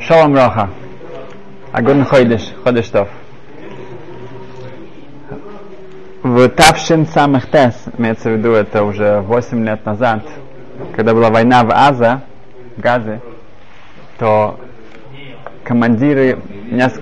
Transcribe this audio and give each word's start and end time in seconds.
Шалом 0.00 0.34
Роха. 0.34 0.70
Агун 1.72 2.04
Хойдиш, 2.04 2.52
Ходиштов. 2.62 3.08
В 6.22 6.48
Тавшин 6.48 7.06
самых 7.06 7.50
Тес, 7.50 7.74
имеется 7.98 8.30
в 8.30 8.32
виду, 8.32 8.52
это 8.52 8.84
уже 8.84 9.20
8 9.20 9.64
лет 9.66 9.84
назад, 9.84 10.22
когда 10.96 11.12
была 11.12 11.30
война 11.30 11.64
в 11.64 11.70
Аза, 11.70 12.22
в 12.76 12.80
Газе, 12.80 13.20
то 14.18 14.58
командиры 15.64 16.38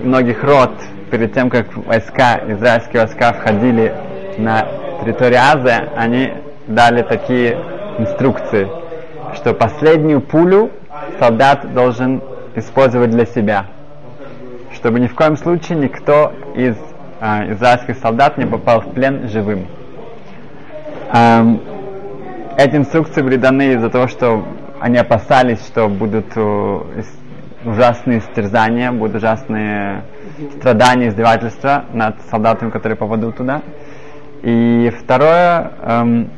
многих 0.01 0.43
рот, 0.43 0.73
перед 1.11 1.35
тем, 1.35 1.51
как 1.51 1.77
войска, 1.77 2.41
израильские 2.49 3.03
войска 3.03 3.33
входили 3.33 3.95
на 4.39 4.67
территорию 5.03 5.41
Азы, 5.41 5.71
они 5.97 6.33
дали 6.67 7.03
такие 7.03 7.59
инструкции, 7.99 8.69
что 9.35 9.55
последнюю 9.55 10.21
пулю 10.21 10.71
солдат 11.19 11.73
должен 11.73 12.23
использовать 12.55 13.11
для 13.11 13.27
себя, 13.27 13.67
чтобы 14.75 15.01
ни 15.01 15.07
в 15.07 15.15
коем 15.15 15.37
случае 15.37 15.79
никто 15.79 16.33
из 16.55 16.77
э, 17.21 17.53
израильских 17.53 17.97
солдат 17.99 18.39
не 18.39 18.47
попал 18.47 18.81
в 18.81 18.93
плен 18.93 19.29
живым. 19.29 19.67
Эм, 21.13 21.61
эти 22.57 22.77
инструкции 22.77 23.23
были 23.23 23.37
даны 23.37 23.75
из-за 23.75 23.91
того, 23.91 24.09
что 24.09 24.45
они 24.81 24.99
опасались, 24.99 25.65
что 25.67 25.89
будут 25.89 26.27
э, 26.37 26.81
ужасные 27.65 28.21
стерзания, 28.21 28.93
будут 28.93 29.17
ужасные 29.17 30.03
страдания, 30.59 31.09
издевательства 31.09 31.85
над 31.93 32.17
солдатами, 32.31 32.71
которые 32.71 32.97
попадут 32.97 33.37
туда. 33.37 33.63
И 34.43 34.93
второе, 34.99 35.71
эм, 35.83 36.31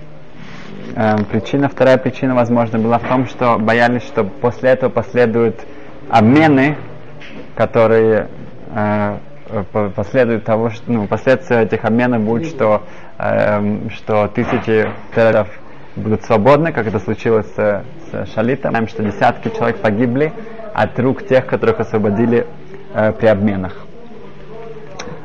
причина, 1.31 1.69
вторая 1.69 1.99
причина, 1.99 2.35
возможно, 2.35 2.79
была 2.79 2.99
в 2.99 3.09
том, 3.09 3.27
что 3.27 3.59
боялись, 3.59 4.03
что 4.03 4.25
после 4.25 4.71
этого 4.71 4.91
последуют 4.91 5.61
обмены, 6.09 6.77
которые 7.57 8.29
э, 8.75 9.17
последуют 9.95 10.45
того, 10.45 10.71
что 10.71 10.91
ну, 10.91 11.07
последствия 11.07 11.63
этих 11.63 11.85
обменов 11.85 12.23
будут, 12.23 12.47
что, 12.47 12.83
э, 13.19 13.89
что 13.91 14.29
тысячи 14.29 14.89
терроров 15.15 15.49
будут 15.97 16.25
свободны, 16.25 16.73
как 16.73 16.87
это 16.87 16.99
случилось 16.99 17.47
с, 17.55 17.85
с 18.11 18.35
Шалитом. 18.35 18.71
Знаем, 18.71 18.89
что 18.89 19.03
десятки 19.03 19.49
человек 19.49 19.79
погибли 19.79 20.33
от 20.75 20.99
рук 20.99 21.27
тех, 21.27 21.47
которых 21.47 21.81
освободили 21.81 22.47
э, 22.95 23.13
при 23.13 23.27
обменах. 23.27 23.85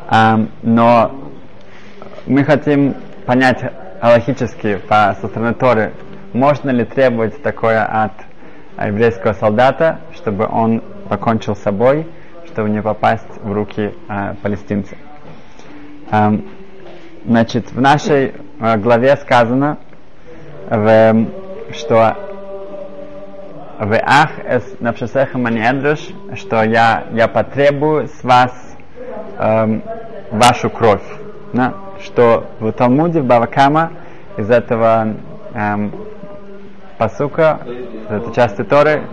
Э, 0.10 0.46
но 0.64 1.12
мы 2.26 2.44
хотим 2.44 2.96
понять 3.26 3.64
аллахически 4.02 4.78
по, 4.88 5.16
со 5.20 5.28
стороны 5.28 5.54
Торы, 5.54 5.94
можно 6.34 6.70
ли 6.70 6.86
требовать 6.86 7.42
такое 7.42 7.84
от 7.84 8.14
еврейского 8.78 9.34
солдата, 9.34 10.00
чтобы 10.16 10.48
он 10.48 10.82
покончил 11.10 11.56
с 11.56 11.60
собой, 11.60 12.08
чтобы 12.46 12.70
не 12.70 12.82
попасть 12.82 13.28
в 13.42 13.52
руки 13.52 13.94
э, 14.08 14.36
палестинцев. 14.42 14.98
Эм, 16.12 16.48
значит, 17.26 17.72
в 17.72 17.82
нашей 17.82 18.34
э, 18.60 18.78
главе 18.78 19.18
сказано, 19.18 19.78
в, 20.70 21.26
что 21.74 22.16
в 23.80 23.94
ах 24.04 24.32
эс 24.46 24.64
напшесеха 24.80 25.38
маниэдруш, 25.38 26.00
что 26.36 26.64
я, 26.64 27.06
я 27.12 27.28
потребую 27.28 28.08
с 28.08 28.24
вас 28.24 28.52
эм, 29.40 29.84
вашу 30.32 30.70
кровь. 30.70 31.04
Да? 31.54 31.74
Что 32.02 32.48
в 32.60 32.72
Талмуде, 32.72 33.22
в 33.22 33.26
Бавакама, 33.26 33.92
из 34.38 34.50
этого 34.50 35.16
эм, 35.54 35.92
посука, 36.98 37.60
из 37.66 38.12
этой 38.12 38.34
части 38.34 38.64
Торы, 38.64 39.04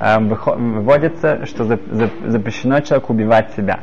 эм, 0.00 0.28
выводится, 0.28 1.46
что 1.46 1.64
запрещено 1.64 2.80
человеку 2.80 3.12
убивать 3.12 3.52
себя. 3.56 3.80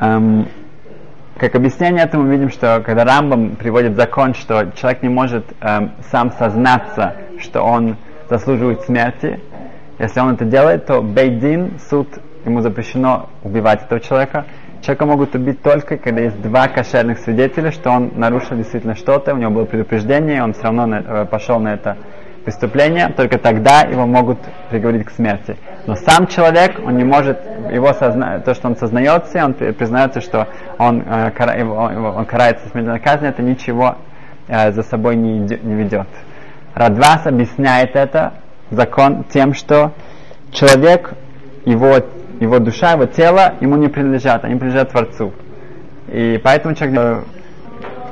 Эм, 0.00 0.48
как 1.36 1.54
объяснение 1.54 2.04
этому 2.04 2.26
видим, 2.26 2.50
что 2.50 2.82
когда 2.84 3.04
Рамбам 3.04 3.56
приводит 3.56 3.96
закон, 3.96 4.34
что 4.34 4.70
человек 4.76 5.02
не 5.02 5.08
может 5.08 5.44
эм, 5.60 5.92
сам 6.10 6.30
сознаться, 6.32 7.16
что 7.38 7.62
он 7.62 7.96
заслуживает 8.28 8.82
смерти, 8.82 9.40
если 9.98 10.20
он 10.20 10.34
это 10.34 10.44
делает, 10.44 10.86
то 10.86 11.02
Бейдин, 11.02 11.78
суд, 11.90 12.08
ему 12.44 12.60
запрещено 12.60 13.28
убивать 13.42 13.82
этого 13.82 14.00
человека. 14.00 14.46
Человека 14.82 15.06
могут 15.06 15.34
убить 15.34 15.62
только, 15.62 15.98
когда 15.98 16.22
есть 16.22 16.40
два 16.40 16.68
кошерных 16.68 17.18
свидетеля, 17.18 17.70
что 17.70 17.90
он 17.90 18.12
нарушил 18.16 18.56
действительно 18.56 18.94
что-то, 18.94 19.34
у 19.34 19.36
него 19.36 19.50
было 19.50 19.64
предупреждение, 19.66 20.42
он 20.42 20.54
все 20.54 20.62
равно 20.64 20.86
на, 20.86 21.04
э, 21.06 21.26
пошел 21.26 21.58
на 21.58 21.74
это 21.74 21.98
преступление, 22.44 23.08
только 23.14 23.38
тогда 23.38 23.82
его 23.82 24.06
могут 24.06 24.38
приговорить 24.70 25.06
к 25.06 25.10
смерти. 25.10 25.56
Но 25.86 25.96
сам 25.96 26.26
человек, 26.26 26.80
он 26.84 26.96
не 26.96 27.04
может, 27.04 27.38
его 27.70 27.92
созна... 27.92 28.38
то, 28.40 28.54
что 28.54 28.68
он 28.68 28.76
сознается, 28.76 29.44
он 29.44 29.52
признается, 29.52 30.22
что 30.22 30.48
он, 30.78 31.02
э, 31.06 31.30
кара... 31.32 31.58
его, 31.58 31.74
он 31.74 32.24
карается 32.24 32.68
смертельной 32.70 33.00
казнью, 33.00 33.30
это 33.30 33.42
ничего 33.42 33.96
э, 34.48 34.72
за 34.72 34.82
собой 34.82 35.16
не, 35.16 35.40
не 35.40 35.74
ведет. 35.74 36.08
Радвас 36.74 37.26
объясняет 37.26 37.96
это 37.96 38.32
закон 38.70 39.24
тем, 39.24 39.52
что 39.52 39.92
человек, 40.52 41.12
его, 41.66 41.98
его 42.40 42.58
душа, 42.58 42.92
его 42.92 43.06
тело 43.06 43.54
ему 43.60 43.76
не 43.76 43.88
принадлежат, 43.88 44.44
они 44.44 44.56
принадлежат 44.56 44.90
Творцу. 44.90 45.32
И 46.08 46.40
поэтому 46.42 46.74
человек 46.74 47.24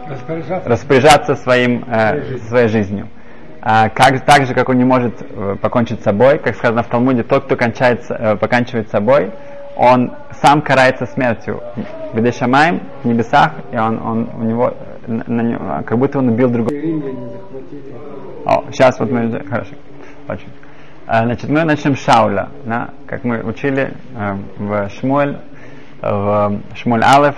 распоряжаться, 0.08 0.68
распоряжаться 0.68 1.34
своим, 1.34 1.84
э, 1.88 2.38
своей 2.48 2.68
жизнью. 2.68 3.08
А, 3.60 3.88
как, 3.88 4.24
так 4.24 4.46
же, 4.46 4.54
как 4.54 4.68
он 4.68 4.78
не 4.78 4.84
может 4.84 5.14
э, 5.20 5.56
покончить 5.60 6.00
с 6.00 6.04
собой, 6.04 6.38
как 6.38 6.54
сказано 6.54 6.82
в 6.82 6.86
Талмуде, 6.86 7.22
тот, 7.22 7.44
кто 7.44 7.56
кончается, 7.56 8.14
э, 8.14 8.36
поканчивает 8.36 8.88
собой, 8.90 9.32
он 9.76 10.12
сам 10.42 10.62
карается 10.62 11.06
смертью. 11.06 11.62
Где 12.12 12.32
Шамаем, 12.32 12.82
в 13.02 13.06
небесах, 13.06 13.52
и 13.72 13.76
он, 13.76 14.00
он 14.00 14.30
у 14.38 14.42
него, 14.42 14.74
на, 15.06 15.24
на 15.26 15.40
него, 15.40 15.82
как 15.84 15.98
будто 15.98 16.18
он 16.18 16.28
убил 16.28 16.50
другого. 16.50 16.76
О, 18.46 18.64
сейчас 18.72 18.98
вот 18.98 19.10
мы... 19.10 19.44
Хорошо. 19.48 19.74
Очень. 20.28 20.48
А, 21.10 21.24
значит, 21.24 21.48
мы 21.48 21.64
начнем 21.64 21.96
с 21.96 22.04
Шауля, 22.04 22.50
да, 22.66 22.90
как 23.06 23.24
мы 23.24 23.40
учили 23.40 23.94
э, 24.14 24.36
в 24.58 24.90
Шмуэль, 24.90 25.38
в 26.02 26.60
Шмуль 26.74 27.02
Алеф, 27.02 27.34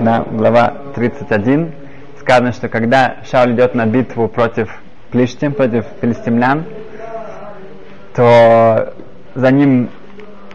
да, 0.00 0.26
глава 0.30 0.74
31, 0.94 1.72
сказано, 2.20 2.52
что 2.52 2.68
когда 2.68 3.16
Шауль 3.24 3.54
идет 3.54 3.74
на 3.74 3.86
битву 3.86 4.28
против 4.28 4.68
Плештим 5.10 5.54
против 5.54 5.86
филистимлян, 6.02 6.66
то 8.14 8.92
за 9.34 9.50
ним 9.50 9.88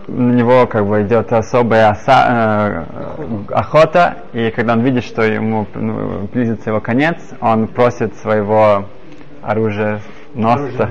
на 0.08 0.34
него 0.34 0.68
как 0.68 0.86
бы 0.86 1.02
идет 1.02 1.34
особая 1.34 1.90
оса, 1.90 2.86
э, 3.18 3.54
охота, 3.54 4.18
и 4.34 4.52
когда 4.52 4.74
он 4.74 4.82
видит, 4.82 5.04
что 5.04 5.24
ему 5.24 5.66
ну, 5.74 6.30
близится 6.32 6.70
его 6.70 6.80
конец, 6.80 7.18
он 7.42 7.68
просит 7.68 8.16
своего 8.18 8.86
оружия 9.42 10.00
носца, 10.36 10.90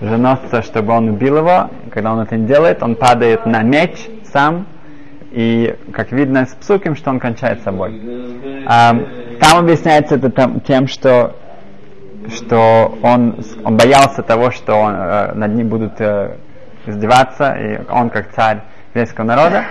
женосца, 0.00 0.62
чтобы 0.62 0.92
он 0.92 1.10
убил 1.10 1.38
его. 1.38 1.70
Когда 1.90 2.12
он 2.12 2.20
это 2.20 2.36
не 2.36 2.46
делает, 2.46 2.82
он 2.82 2.96
падает 2.96 3.46
на 3.46 3.62
меч 3.62 4.08
сам, 4.32 4.66
и 5.30 5.76
как 5.92 6.12
видно 6.12 6.46
с 6.46 6.54
псуким, 6.54 6.96
что 6.96 7.10
он 7.10 7.20
кончает 7.20 7.62
собой. 7.62 8.00
А, 8.66 8.96
там 9.40 9.58
объясняется 9.58 10.16
это 10.16 10.60
тем, 10.66 10.88
что 10.88 11.36
что 12.28 12.98
он, 13.02 13.38
он 13.64 13.76
боялся 13.76 14.22
того, 14.22 14.50
что 14.50 14.74
он, 14.74 14.94
э, 14.94 15.32
над 15.34 15.54
ним 15.54 15.68
будут 15.68 16.00
э, 16.00 16.36
издеваться, 16.86 17.52
и 17.52 17.78
он 17.88 18.10
как 18.10 18.32
царь 18.32 18.62
еврейского 18.94 19.24
народа. 19.24 19.64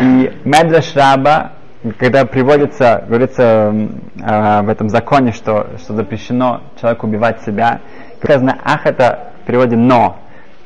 И 0.00 0.32
Медраш 0.44 0.96
Раба, 0.96 1.52
когда 1.98 2.24
приводится, 2.24 3.04
говорится 3.06 3.74
э, 4.22 4.62
в 4.62 4.68
этом 4.68 4.88
законе, 4.88 5.32
что, 5.32 5.68
что 5.78 5.94
запрещено 5.94 6.62
человеку 6.80 7.06
убивать 7.06 7.42
себя, 7.42 7.80
сказано 8.22 8.58
«ах» 8.64 8.86
это 8.86 9.32
в 9.42 9.46
переводе 9.46 9.76
«но». 9.76 10.18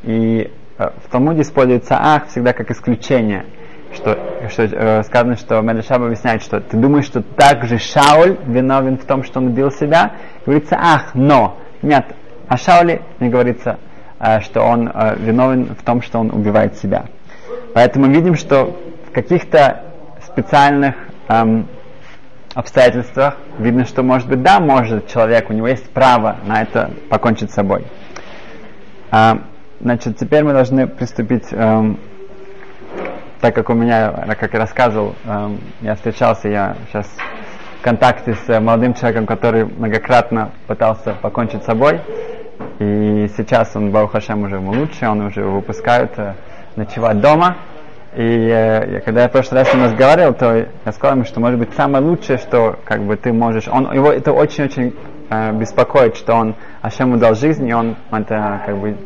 И 0.03 0.51
э, 0.79 0.91
в 1.05 1.11
Талмуде 1.11 1.43
используется 1.43 1.99
«ах» 2.01 2.29
всегда 2.29 2.53
как 2.53 2.71
исключение– 2.71 3.45
что, 3.95 4.17
что 4.49 4.63
э, 4.63 5.03
сказано, 5.03 5.37
что 5.37 5.61
Медрашаба 5.61 6.07
объясняет, 6.07 6.43
что 6.43 6.61
ты 6.61 6.77
думаешь, 6.77 7.07
что 7.07 7.23
также 7.23 7.79
Шауль 7.79 8.37
виновен 8.47 8.99
в 8.99 9.05
том, 9.05 9.25
что 9.25 9.41
он 9.41 9.49
убил 9.49 9.71
себя? 9.71 10.13
Говорится, 10.47 10.77
ах, 10.81 11.15
но. 11.15 11.59
Нет, 11.83 12.07
о 12.47 12.57
Шауле 12.57 13.03
не 13.19 13.29
говорится, 13.29 13.79
э, 14.21 14.41
что 14.41 14.63
он 14.63 14.89
э, 14.89 15.17
виновен 15.19 15.75
в 15.75 15.83
том, 15.83 16.03
что 16.03 16.21
он 16.21 16.31
убивает 16.31 16.77
себя. 16.77 17.07
Поэтому 17.75 18.07
видим, 18.07 18.37
что 18.37 18.77
в 19.09 19.13
каких-то 19.13 19.83
специальных 20.25 20.95
эм, 21.31 21.69
обстоятельствах 22.55 23.37
видно, 23.59 23.85
что 23.85 24.03
может 24.03 24.29
быть, 24.29 24.43
да, 24.43 24.61
может 24.61 25.09
человек, 25.09 25.51
у 25.51 25.53
него 25.53 25.69
есть 25.69 25.91
право 25.91 26.37
на 26.47 26.63
это 26.63 26.91
покончить 27.09 27.51
с 27.51 27.55
собой. 27.55 27.87
Э, 29.13 29.35
значит, 29.81 30.19
теперь 30.19 30.43
мы 30.43 30.53
должны 30.53 30.87
приступить 30.87 31.47
эм, 31.53 31.99
так 33.41 33.55
как 33.55 33.71
у 33.71 33.75
меня, 33.75 34.13
как 34.39 34.53
я 34.53 34.59
рассказывал, 34.59 35.15
эм, 35.25 35.61
я 35.81 35.95
встречался, 35.95 36.49
я 36.49 36.77
сейчас 36.89 37.07
в 37.81 37.83
контакте 37.83 38.35
с 38.35 38.61
молодым 38.61 38.93
человеком, 38.93 39.27
который 39.27 39.65
многократно 39.65 40.51
пытался 40.67 41.15
покончить 41.15 41.63
с 41.63 41.67
собой, 41.67 42.01
И 42.79 43.31
сейчас 43.37 43.75
он, 43.75 43.91
Баухашем, 43.91 44.43
уже 44.43 44.57
ему 44.57 44.73
лучше, 44.73 45.09
он 45.09 45.23
уже 45.23 45.43
выпускают 45.43 46.13
э, 46.19 46.35
ночевать 46.77 47.21
дома. 47.21 47.57
И 48.17 48.49
э, 48.49 49.01
когда 49.01 49.23
я 49.23 49.29
в 49.29 49.33
прошлый 49.33 49.61
раз 49.61 49.71
с 49.71 49.75
ним 49.75 49.85
разговаривал, 49.85 50.35
то 50.35 50.67
я 50.85 50.93
сказал 50.93 51.17
ему, 51.17 51.25
что 51.25 51.39
может 51.39 51.61
быть 51.61 51.73
самое 51.75 52.03
лучшее, 52.03 52.39
что 52.39 52.77
как 52.85 53.03
бы 53.03 53.17
ты 53.17 53.33
можешь. 53.33 53.69
Он 53.69 53.93
его 53.93 54.11
это 54.11 54.33
очень-очень 54.33 54.97
э, 55.31 55.53
беспокоит, 55.53 56.17
что 56.17 56.35
он 56.35 56.57
Ашему 56.83 57.19
дал 57.19 57.37
жизнь, 57.37 57.69
и 57.69 57.73
он 57.73 57.97
это 58.11 58.63
как 58.67 58.77
бы 58.79 58.97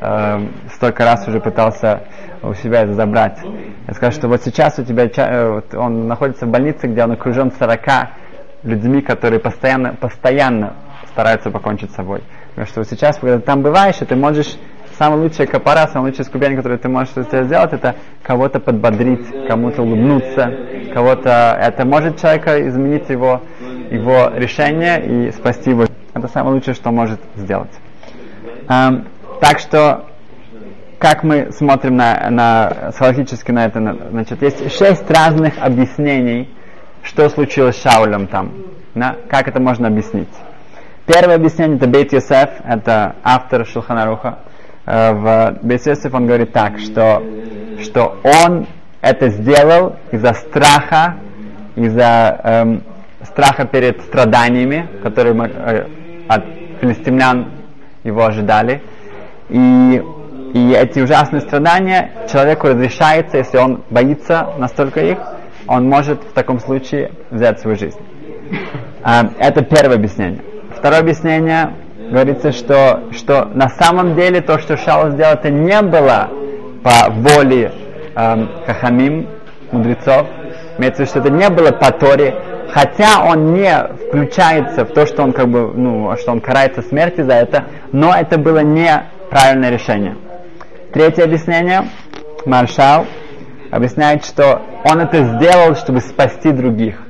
э, 0.00 0.46
столько 0.74 1.04
раз 1.04 1.28
уже 1.28 1.40
пытался 1.40 2.04
у 2.42 2.54
себя 2.54 2.82
это 2.82 2.94
забрать. 2.94 3.38
Я 3.86 3.92
скажу, 3.92 4.12
что 4.16 4.28
вот 4.28 4.42
сейчас 4.42 4.78
у 4.78 4.84
тебя 4.84 5.10
э, 5.14 5.50
вот 5.50 5.74
он 5.74 6.08
находится 6.08 6.46
в 6.46 6.48
больнице, 6.48 6.86
где 6.86 7.04
он 7.04 7.12
окружен 7.12 7.52
40 7.52 7.80
людьми, 8.62 9.02
которые 9.02 9.40
постоянно, 9.40 9.94
постоянно 9.94 10.72
стараются 11.12 11.50
покончить 11.50 11.90
с 11.90 11.96
собой. 11.96 12.22
Потому 12.50 12.66
что 12.66 12.80
вот 12.80 12.88
сейчас, 12.88 13.18
когда 13.18 13.36
ты 13.36 13.42
там 13.42 13.60
бываешь, 13.60 14.00
и 14.00 14.04
ты 14.06 14.16
можешь 14.16 14.56
самая 14.98 15.20
лучшая 15.20 15.46
копора, 15.46 15.88
самая 15.88 16.10
лучшая 16.10 16.26
ступень, 16.26 16.56
которую 16.56 16.78
ты 16.78 16.88
можешь 16.88 17.12
сделать, 17.12 17.72
это 17.72 17.96
кого-то 18.22 18.60
подбодрить, 18.60 19.26
кому-то 19.48 19.82
улыбнуться, 19.82 20.52
кого-то... 20.92 21.58
Это 21.60 21.84
может 21.84 22.20
человека 22.20 22.68
изменить 22.68 23.08
его, 23.08 23.42
его 23.90 24.30
решение 24.34 25.28
и 25.28 25.32
спасти 25.32 25.70
его. 25.70 25.86
Это 26.14 26.28
самое 26.28 26.54
лучшее, 26.54 26.74
что 26.74 26.90
может 26.90 27.20
сделать. 27.36 27.70
Um, 28.68 29.06
так 29.40 29.58
что, 29.58 30.06
как 30.98 31.22
мы 31.22 31.52
смотрим 31.52 31.96
на, 31.96 32.30
на, 32.30 32.92
схоластически 32.92 33.50
на 33.50 33.66
это, 33.66 33.96
значит, 34.10 34.42
есть 34.42 34.72
шесть 34.72 35.10
разных 35.10 35.54
объяснений, 35.60 36.48
что 37.02 37.28
случилось 37.28 37.76
с 37.76 37.82
Шаулем 37.82 38.26
там. 38.26 38.52
На, 38.94 39.16
как 39.28 39.48
это 39.48 39.60
можно 39.60 39.88
объяснить? 39.88 40.28
Первое 41.06 41.34
объяснение 41.34 41.76
это 41.76 41.86
Бейт 41.86 42.12
Йосеф, 42.12 42.48
это 42.64 43.16
автор 43.22 43.66
Шулханаруха. 43.66 44.38
Э, 44.86 45.12
в 45.12 45.58
Йосеф 45.62 46.14
он 46.14 46.26
говорит 46.26 46.52
так, 46.52 46.78
что, 46.78 47.22
что 47.82 48.18
он 48.22 48.66
это 49.00 49.28
сделал 49.28 49.96
из-за 50.12 50.32
страха, 50.34 51.16
из-за 51.76 52.40
эм, 52.44 52.82
страха 53.22 53.66
перед 53.66 54.00
страданиями, 54.02 54.88
которые 55.02 55.34
мы, 55.34 55.46
э, 55.46 55.86
от 56.28 56.44
филистимлян 56.80 57.50
его 58.02 58.24
ожидали. 58.24 58.82
И, 59.48 60.02
и 60.54 60.72
эти 60.72 61.00
ужасные 61.00 61.40
страдания 61.40 62.10
человеку 62.30 62.68
разрешается, 62.68 63.38
если 63.38 63.58
он 63.58 63.82
боится 63.90 64.48
настолько 64.58 65.00
их, 65.00 65.18
он 65.66 65.88
может 65.88 66.22
в 66.22 66.32
таком 66.32 66.60
случае 66.60 67.12
взять 67.30 67.60
свою 67.60 67.76
жизнь. 67.76 67.98
А, 69.02 69.30
это 69.38 69.64
первое 69.64 69.96
объяснение. 69.96 70.42
Второе 70.76 71.00
объяснение 71.00 71.74
говорится, 72.10 72.52
что, 72.52 73.04
что 73.12 73.46
на 73.54 73.68
самом 73.68 74.14
деле 74.14 74.40
то, 74.40 74.58
что 74.58 74.76
Шаул 74.76 75.10
сделал, 75.10 75.34
это 75.34 75.50
не 75.50 75.80
было 75.82 76.28
по 76.82 77.10
воле 77.10 77.72
эм, 78.14 78.50
хахамим, 78.66 79.28
мудрецов. 79.72 80.26
Имеется 80.78 81.04
в 81.04 81.06
виду, 81.06 81.10
что 81.10 81.18
это 81.20 81.30
не 81.30 81.48
было 81.50 81.70
по 81.70 81.92
Торе, 81.92 82.34
хотя 82.72 83.24
он 83.24 83.54
не 83.54 83.72
включается 84.08 84.84
в 84.84 84.92
то, 84.92 85.06
что 85.06 85.22
он 85.22 85.32
как 85.32 85.48
бы, 85.48 85.72
ну, 85.74 86.16
что 86.16 86.32
он 86.32 86.40
карается 86.40 86.82
смерти 86.82 87.20
за 87.20 87.34
это, 87.34 87.64
но 87.92 88.14
это 88.14 88.38
было 88.38 88.60
неправильное 88.60 89.70
решение. 89.70 90.16
Третье 90.92 91.24
объяснение, 91.24 91.88
Маршал 92.44 93.06
объясняет, 93.70 94.24
что 94.24 94.62
он 94.84 95.00
это 95.00 95.24
сделал, 95.24 95.74
чтобы 95.74 96.00
спасти 96.00 96.50
других. 96.50 97.03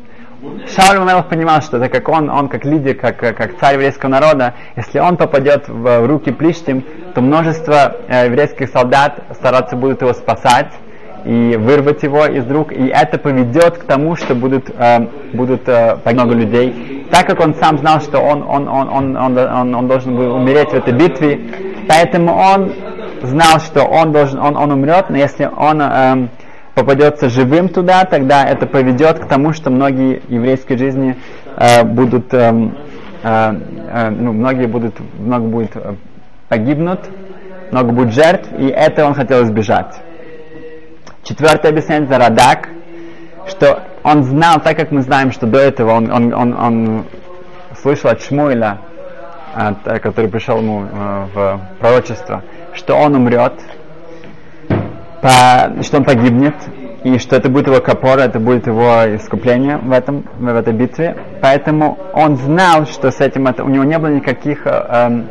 Шауль 0.75 0.99
Мамелов 0.99 1.29
понимал, 1.29 1.61
что 1.63 1.79
так 1.79 1.93
как 1.93 2.09
он, 2.09 2.31
он 2.31 2.49
как 2.49 2.65
лидер, 2.65 2.95
как, 2.95 3.19
как 3.19 3.59
царь 3.59 3.75
еврейского 3.75 4.11
народа, 4.11 4.55
если 4.77 4.99
он 4.99 5.17
попадет 5.17 5.69
в 5.69 6.07
руки 6.07 6.33
Плиштим, 6.33 6.85
то 7.15 7.21
множество 7.21 7.97
э, 8.09 8.27
еврейских 8.27 8.69
солдат 8.71 9.23
стараться 9.35 9.77
будут 9.77 10.03
его 10.03 10.13
спасать 10.13 10.73
и 11.25 11.57
вырвать 11.59 12.03
его 12.03 12.27
из 12.27 12.51
рук, 12.51 12.73
и 12.73 12.87
это 12.89 13.19
поведет 13.19 13.79
к 13.79 13.85
тому, 13.85 14.17
что 14.17 14.35
будут, 14.35 14.71
э, 14.71 15.07
будут 15.33 15.69
э, 15.69 15.97
много 16.05 16.35
людей. 16.35 17.07
Так 17.11 17.27
как 17.27 17.41
он 17.41 17.55
сам 17.55 17.79
знал, 17.79 18.01
что 18.01 18.19
он, 18.19 18.43
он, 18.43 18.69
он, 18.69 18.89
он, 18.89 19.17
он, 19.17 19.39
он, 19.39 19.75
он 19.75 19.89
должен 19.89 20.17
был 20.17 20.35
умереть 20.35 20.71
в 20.71 20.75
этой 20.75 20.93
битве, 20.93 21.41
поэтому 21.89 22.35
он 22.35 22.73
знал, 23.23 23.61
что 23.61 23.85
он, 23.85 24.13
должен, 24.13 24.39
он, 24.41 24.57
он 24.57 24.73
умрет, 24.73 25.09
но 25.09 25.17
если 25.17 25.49
он 25.57 25.81
э, 25.81 26.29
попадется 26.75 27.29
живым 27.29 27.69
туда, 27.69 28.05
тогда 28.05 28.45
это 28.45 28.67
поведет 28.67 29.21
к 29.21 29.29
тому, 29.29 29.53
что 29.53 29.71
многие 29.71 30.23
еврейские 30.29 30.77
жизни 30.79 31.17
э, 31.57 31.85
будут, 31.85 32.35
э, 32.35 32.71
э, 33.23 33.61
э, 33.93 34.11
ну, 34.11 34.33
многие 34.33 34.67
будут, 34.67 34.95
много 35.19 35.47
будет 35.47 35.77
э, 35.77 35.95
погибнут, 36.49 37.01
много 37.71 37.93
будет 37.93 38.13
жертв, 38.13 38.49
и 38.59 38.67
это 38.67 39.07
он 39.07 39.15
хотел 39.15 39.45
избежать. 39.45 39.95
Четвертое 41.23 41.69
объяснение 41.69 42.07
за 42.09 42.19
Радак, 42.19 42.69
что 43.47 43.83
он 44.03 44.25
знал, 44.25 44.61
так 44.61 44.77
как 44.77 44.91
мы 44.91 45.03
знаем, 45.03 45.33
что 45.33 45.47
до 45.47 45.59
этого 45.59 45.93
он, 45.93 46.11
он, 46.11 46.35
он, 46.35 46.55
он 46.55 47.05
слышал 47.81 48.11
от 48.11 48.21
Шмуэля, 48.21 48.79
э, 49.55 49.99
который 50.01 50.29
пришел 50.29 50.59
ему 50.59 50.85
э, 50.85 51.27
в 51.33 51.61
пророчество, 51.79 52.43
что 52.75 52.97
он 52.97 53.15
умрет, 53.15 53.55
по, 55.25 55.83
что 55.83 55.97
он 55.97 56.05
погибнет, 56.05 56.55
и 57.03 57.17
что 57.17 57.37
это 57.37 57.49
будет 57.49 57.67
его 57.69 57.81
капора, 57.81 58.21
это 58.21 58.39
будет 58.39 58.67
его 58.67 59.17
искупление 59.17 59.79
в, 59.79 59.91
этом, 59.91 60.25
в 60.39 60.47
этой 60.47 60.75
битве. 60.75 61.17
Поэтому 61.41 61.97
он 62.13 62.37
знал, 62.37 62.85
что 62.85 63.11
с 63.11 63.23
этим 63.23 63.47
это, 63.47 63.65
у 63.65 63.71
него 63.71 63.85
не 63.85 63.99
было 63.99 64.11
никаких 64.11 64.67
э, 64.67 65.23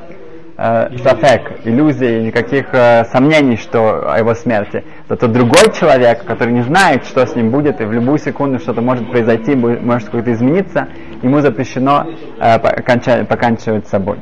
э, 0.58 0.98
шафек, 0.98 1.60
иллюзий, 1.64 2.24
никаких 2.24 2.74
э, 2.74 3.06
сомнений 3.12 3.56
что, 3.56 4.12
о 4.12 4.18
его 4.18 4.34
смерти. 4.34 4.84
Зато 5.08 5.28
другой 5.28 5.72
человек, 5.80 6.26
который 6.26 6.54
не 6.54 6.64
знает, 6.64 7.06
что 7.06 7.28
с 7.28 7.36
ним 7.36 7.52
будет, 7.52 7.80
и 7.80 7.86
в 7.86 7.94
любую 7.94 8.18
секунду 8.18 8.58
что-то 8.58 8.82
может 8.82 9.12
произойти, 9.12 9.54
может 9.54 10.08
что-то 10.08 10.34
измениться, 10.34 10.88
ему 11.22 11.40
запрещено 11.42 12.08
э, 12.40 12.58
покончать, 12.58 13.28
поканчивать 13.28 13.88
собой. 13.88 14.18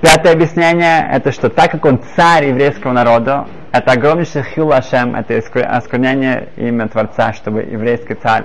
Пятое 0.00 0.34
объяснение, 0.34 1.08
это 1.10 1.32
что 1.32 1.48
так 1.48 1.72
как 1.72 1.84
он 1.84 2.00
царь 2.14 2.46
еврейского 2.50 2.92
народа, 2.92 3.46
это 3.72 3.92
огромнейший 3.92 4.44
хил 4.44 4.72
Ашем, 4.72 5.16
это 5.16 5.36
осквернение 5.36 6.50
имя 6.56 6.86
Творца, 6.86 7.32
чтобы 7.32 7.62
еврейский 7.62 8.14
царь 8.14 8.44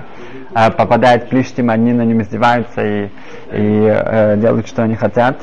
э, 0.52 0.72
попадает 0.72 1.24
в 1.24 1.28
Плиштим, 1.28 1.70
они 1.70 1.92
на 1.92 2.02
нем 2.02 2.22
издеваются 2.22 2.84
и, 2.84 3.04
и 3.52 3.86
э, 3.86 4.36
делают, 4.38 4.66
что 4.66 4.82
они 4.82 4.96
хотят. 4.96 5.40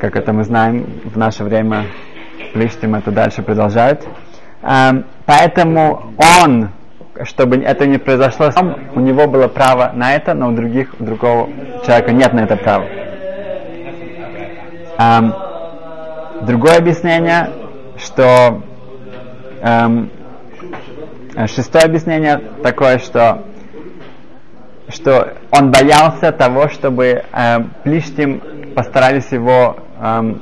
Как 0.00 0.14
это 0.14 0.32
мы 0.32 0.44
знаем, 0.44 0.86
в 1.04 1.18
наше 1.18 1.42
время 1.42 1.86
Плиштим 2.52 2.94
это 2.94 3.10
дальше 3.10 3.42
продолжает. 3.42 4.06
Э, 4.62 5.02
поэтому 5.26 6.14
он, 6.44 6.70
чтобы 7.24 7.56
это 7.56 7.84
не 7.84 7.98
произошло, 7.98 8.50
у 8.94 9.00
него 9.00 9.26
было 9.26 9.48
право 9.48 9.90
на 9.92 10.14
это, 10.14 10.34
но 10.34 10.50
у 10.50 10.52
других, 10.52 10.94
у 11.00 11.04
другого 11.04 11.48
человека 11.84 12.12
нет 12.12 12.32
на 12.32 12.40
это 12.44 12.56
права. 12.56 12.86
Um, 15.00 15.47
Другое 16.42 16.78
объяснение, 16.78 17.50
что 17.96 18.62
эм, 19.60 20.10
шестое 21.46 21.84
объяснение 21.84 22.40
такое, 22.62 22.98
что 22.98 23.44
что 24.88 25.34
он 25.50 25.70
боялся 25.70 26.32
того, 26.32 26.68
чтобы 26.68 27.22
э, 27.30 27.58
Плиштим 27.84 28.40
постарались 28.74 29.30
его 29.32 29.76
э, 30.00 30.34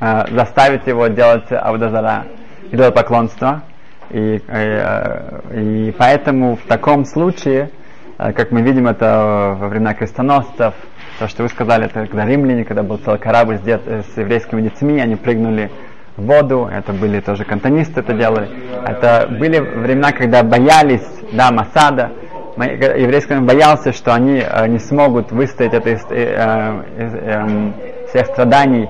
э, 0.00 0.24
заставить 0.34 0.86
его 0.86 1.06
делать 1.06 1.50
Авдазара, 1.50 2.26
поклонство, 2.94 3.62
И, 4.10 4.42
э, 4.46 5.40
и 5.54 5.94
поэтому 5.96 6.56
в 6.56 6.66
таком 6.66 7.06
случае, 7.06 7.70
э, 8.18 8.32
как 8.32 8.50
мы 8.50 8.60
видим 8.60 8.86
это 8.86 9.56
во 9.58 9.68
времена 9.68 9.94
крестоносцев, 9.94 10.74
то, 11.22 11.28
что 11.28 11.44
вы 11.44 11.48
сказали, 11.50 11.84
это 11.84 12.04
когда 12.06 12.26
римляне, 12.26 12.64
когда 12.64 12.82
был 12.82 12.98
целый 12.98 13.20
корабль 13.20 13.56
с, 13.56 13.60
дет, 13.60 13.82
с 13.86 14.18
еврейскими 14.18 14.60
детьми, 14.60 15.00
они 15.00 15.14
прыгнули 15.14 15.70
в 16.16 16.22
воду, 16.22 16.68
это 16.70 16.92
были 16.92 17.20
тоже 17.20 17.44
кантонисты 17.44 18.00
это 18.00 18.12
делали. 18.12 18.48
Это 18.84 19.28
были 19.30 19.60
времена, 19.60 20.10
когда 20.10 20.42
боялись, 20.42 21.06
да, 21.32 21.52
Масада, 21.52 22.10
еврейский 22.56 23.34
народ 23.34 23.46
боялся, 23.46 23.92
что 23.92 24.12
они 24.12 24.42
э, 24.44 24.66
не 24.66 24.80
смогут 24.80 25.30
выстоять 25.30 25.74
это 25.74 25.90
из, 25.90 26.04
э, 26.10 26.82
из 26.98 27.14
э, 27.14 27.72
всех 28.08 28.26
страданий, 28.26 28.88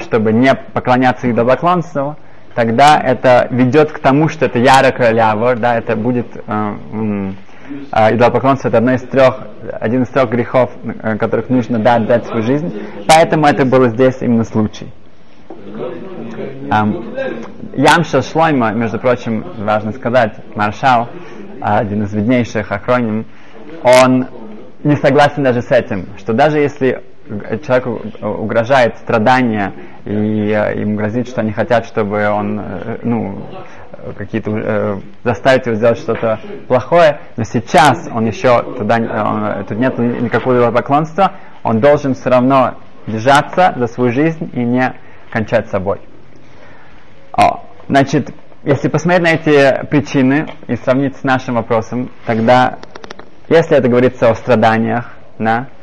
чтобы 0.00 0.32
не 0.32 0.54
поклоняться 0.54 1.28
идолоклонству, 1.28 2.16
тогда 2.54 2.98
это 2.98 3.46
ведет 3.50 3.92
к 3.92 3.98
тому, 3.98 4.30
что 4.30 4.46
это 4.46 4.58
яра 4.58 4.90
королева, 4.90 5.54
да, 5.54 5.76
это 5.76 5.96
будет 5.96 6.28
э, 6.34 7.32
а, 7.90 8.12
идолопоклонство 8.14 8.68
это 8.68 8.78
одно 8.78 8.92
из 8.92 9.02
трех, 9.02 9.46
один 9.80 10.02
из 10.02 10.08
трех 10.08 10.30
грехов, 10.30 10.70
э, 10.84 11.16
которых 11.16 11.48
нужно 11.48 11.78
дать, 11.78 12.06
дать 12.06 12.26
свою 12.26 12.42
жизнь. 12.42 12.72
Поэтому 13.08 13.46
это 13.46 13.64
было 13.64 13.88
здесь 13.88 14.16
именно 14.20 14.44
случай. 14.44 14.92
Ямшел 17.76 18.22
Шлойма, 18.22 18.72
между 18.72 18.98
прочим, 18.98 19.44
важно 19.58 19.92
сказать, 19.92 20.34
маршал, 20.54 21.08
один 21.60 22.02
из 22.02 22.12
виднейших 22.12 22.70
охроним, 22.70 23.26
он 23.82 24.26
не 24.82 24.96
согласен 24.96 25.42
даже 25.42 25.62
с 25.62 25.70
этим, 25.70 26.08
что 26.18 26.32
даже 26.32 26.58
если 26.58 27.02
человеку 27.66 28.02
угрожает 28.20 28.98
страдания, 28.98 29.72
и 30.04 30.10
э, 30.10 30.82
им 30.82 30.96
грозит, 30.96 31.28
что 31.28 31.40
они 31.40 31.52
хотят, 31.52 31.86
чтобы 31.86 32.28
он, 32.28 32.60
э, 32.60 32.98
ну, 33.02 33.38
какие-то, 34.16 34.50
э, 34.50 35.00
заставить 35.22 35.66
его 35.66 35.76
сделать 35.76 35.98
что-то 35.98 36.40
плохое, 36.68 37.20
но 37.36 37.44
сейчас 37.44 38.08
он 38.12 38.26
еще 38.26 38.62
туда, 38.76 38.96
он, 38.96 39.64
тут 39.64 39.78
нет 39.78 39.98
никакого 39.98 40.70
поклонства, 40.70 41.32
он 41.62 41.80
должен 41.80 42.14
все 42.14 42.30
равно 42.30 42.74
держаться 43.06 43.72
за 43.76 43.86
свою 43.86 44.12
жизнь 44.12 44.50
и 44.52 44.60
не 44.64 44.94
кончать 45.30 45.68
собой. 45.68 46.00
О, 47.32 47.64
значит, 47.88 48.32
если 48.62 48.88
посмотреть 48.88 49.22
на 49.22 49.34
эти 49.34 49.86
причины 49.86 50.46
и 50.68 50.76
сравнить 50.76 51.16
с 51.16 51.22
нашим 51.22 51.56
вопросом, 51.56 52.10
тогда, 52.24 52.78
если 53.48 53.76
это 53.76 53.88
говорится 53.88 54.30
о 54.30 54.34
страданиях, 54.34 55.12
да, 55.38 55.66
э, 55.68 55.73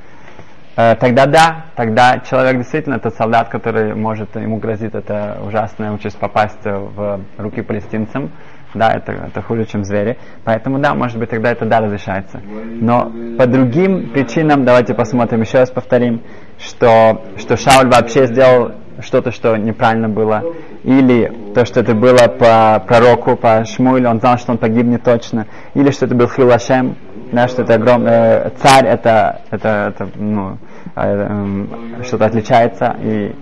тогда 0.76 1.26
да, 1.26 1.66
тогда 1.76 2.20
человек 2.20 2.58
действительно 2.58 2.96
это 2.96 3.10
солдат, 3.10 3.50
который 3.50 3.94
может, 3.94 4.36
ему 4.36 4.58
грозит 4.58 4.96
это 4.96 5.38
ужасная 5.46 5.92
участь 5.92 6.18
попасть 6.18 6.64
в 6.64 7.22
руки 7.38 7.62
палестинцам, 7.62 8.32
да, 8.74 8.94
это, 8.94 9.12
это 9.12 9.42
хуже, 9.42 9.66
чем 9.66 9.84
звери. 9.84 10.18
Поэтому 10.44 10.80
да, 10.80 10.94
может 10.94 11.18
быть, 11.18 11.30
тогда 11.30 11.52
это 11.52 11.66
да 11.66 11.80
разрешается. 11.82 12.42
Но 12.44 13.12
по 13.38 13.46
другим 13.46 14.10
причинам, 14.12 14.66
давайте 14.66 14.94
посмотрим, 14.94 15.42
еще 15.42 15.60
раз 15.60 15.70
повторим, 15.72 16.22
что, 16.58 17.24
что 17.38 17.58
Шауль 17.58 17.90
вообще 17.90 18.28
сделал 18.28 18.72
что-то, 19.02 19.32
что 19.32 19.58
неправильно 19.58 20.10
было, 20.10 20.44
или 20.84 21.32
то, 21.54 21.66
что 21.66 21.80
это 21.80 21.96
было 21.96 22.28
по 22.28 22.84
пророку, 22.88 23.36
по 23.36 23.66
Шмуилю, 23.66 24.10
он 24.10 24.20
знал, 24.20 24.38
что 24.38 24.52
он 24.52 24.58
погибнет 24.58 25.04
точно, 25.04 25.48
или 25.74 25.92
что 25.92 26.06
это 26.06 26.16
был 26.16 26.28
Хилашем, 26.28 26.96
да, 27.32 27.48
что 27.48 27.64
это 27.64 27.76
огромный 27.76 28.12
э, 28.12 28.50
царь, 28.62 28.86
это, 28.86 29.42
это, 29.52 29.94
это 29.96 30.10
ну, 30.16 30.58
э, 30.96 31.28
э, 32.00 32.04
что-то 32.04 32.26
отличается, 32.26 32.96
и 33.02 33.36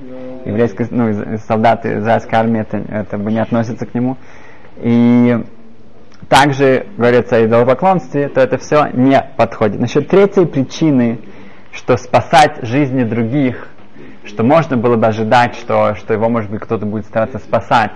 еврейские 0.45 0.87
ну, 0.91 1.37
солдаты 1.47 1.99
израильской 1.99 2.39
армии 2.39 2.61
это, 2.61 2.77
это 2.77 3.17
бы 3.17 3.31
не 3.31 3.39
относятся 3.39 3.85
к 3.85 3.93
нему. 3.93 4.17
И 4.77 5.43
также 6.27 6.85
говорится 6.97 7.37
о 7.37 7.45
идолопоклонстве, 7.45 8.29
то 8.29 8.41
это 8.41 8.57
все 8.57 8.87
не 8.93 9.21
подходит. 9.37 9.79
Насчет 9.79 10.07
третьей 10.07 10.45
причины, 10.45 11.19
что 11.71 11.97
спасать 11.97 12.59
жизни 12.63 13.03
других– 13.03 13.67
что 14.29 14.43
можно 14.43 14.77
было 14.77 14.95
бы 14.95 15.07
ожидать, 15.07 15.55
что, 15.55 15.95
что 15.95 16.13
его, 16.13 16.29
может 16.29 16.49
быть, 16.49 16.61
кто-то 16.61 16.85
будет 16.85 17.05
стараться 17.05 17.39
спасать, 17.39 17.91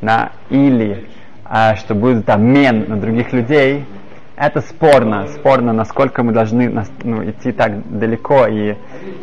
да, 0.00 0.32
или 0.50 1.06
а, 1.44 1.76
что 1.76 1.94
будет 1.94 2.28
обмен 2.28 2.86
на 2.88 2.96
других 2.96 3.32
людей, 3.32 3.84
это 4.36 4.60
спорно, 4.60 5.26
спорно, 5.28 5.72
насколько 5.72 6.22
мы 6.22 6.32
должны 6.32 6.68
ну, 7.02 7.28
идти 7.28 7.52
так 7.52 7.98
далеко 7.98 8.46
и, 8.46 8.76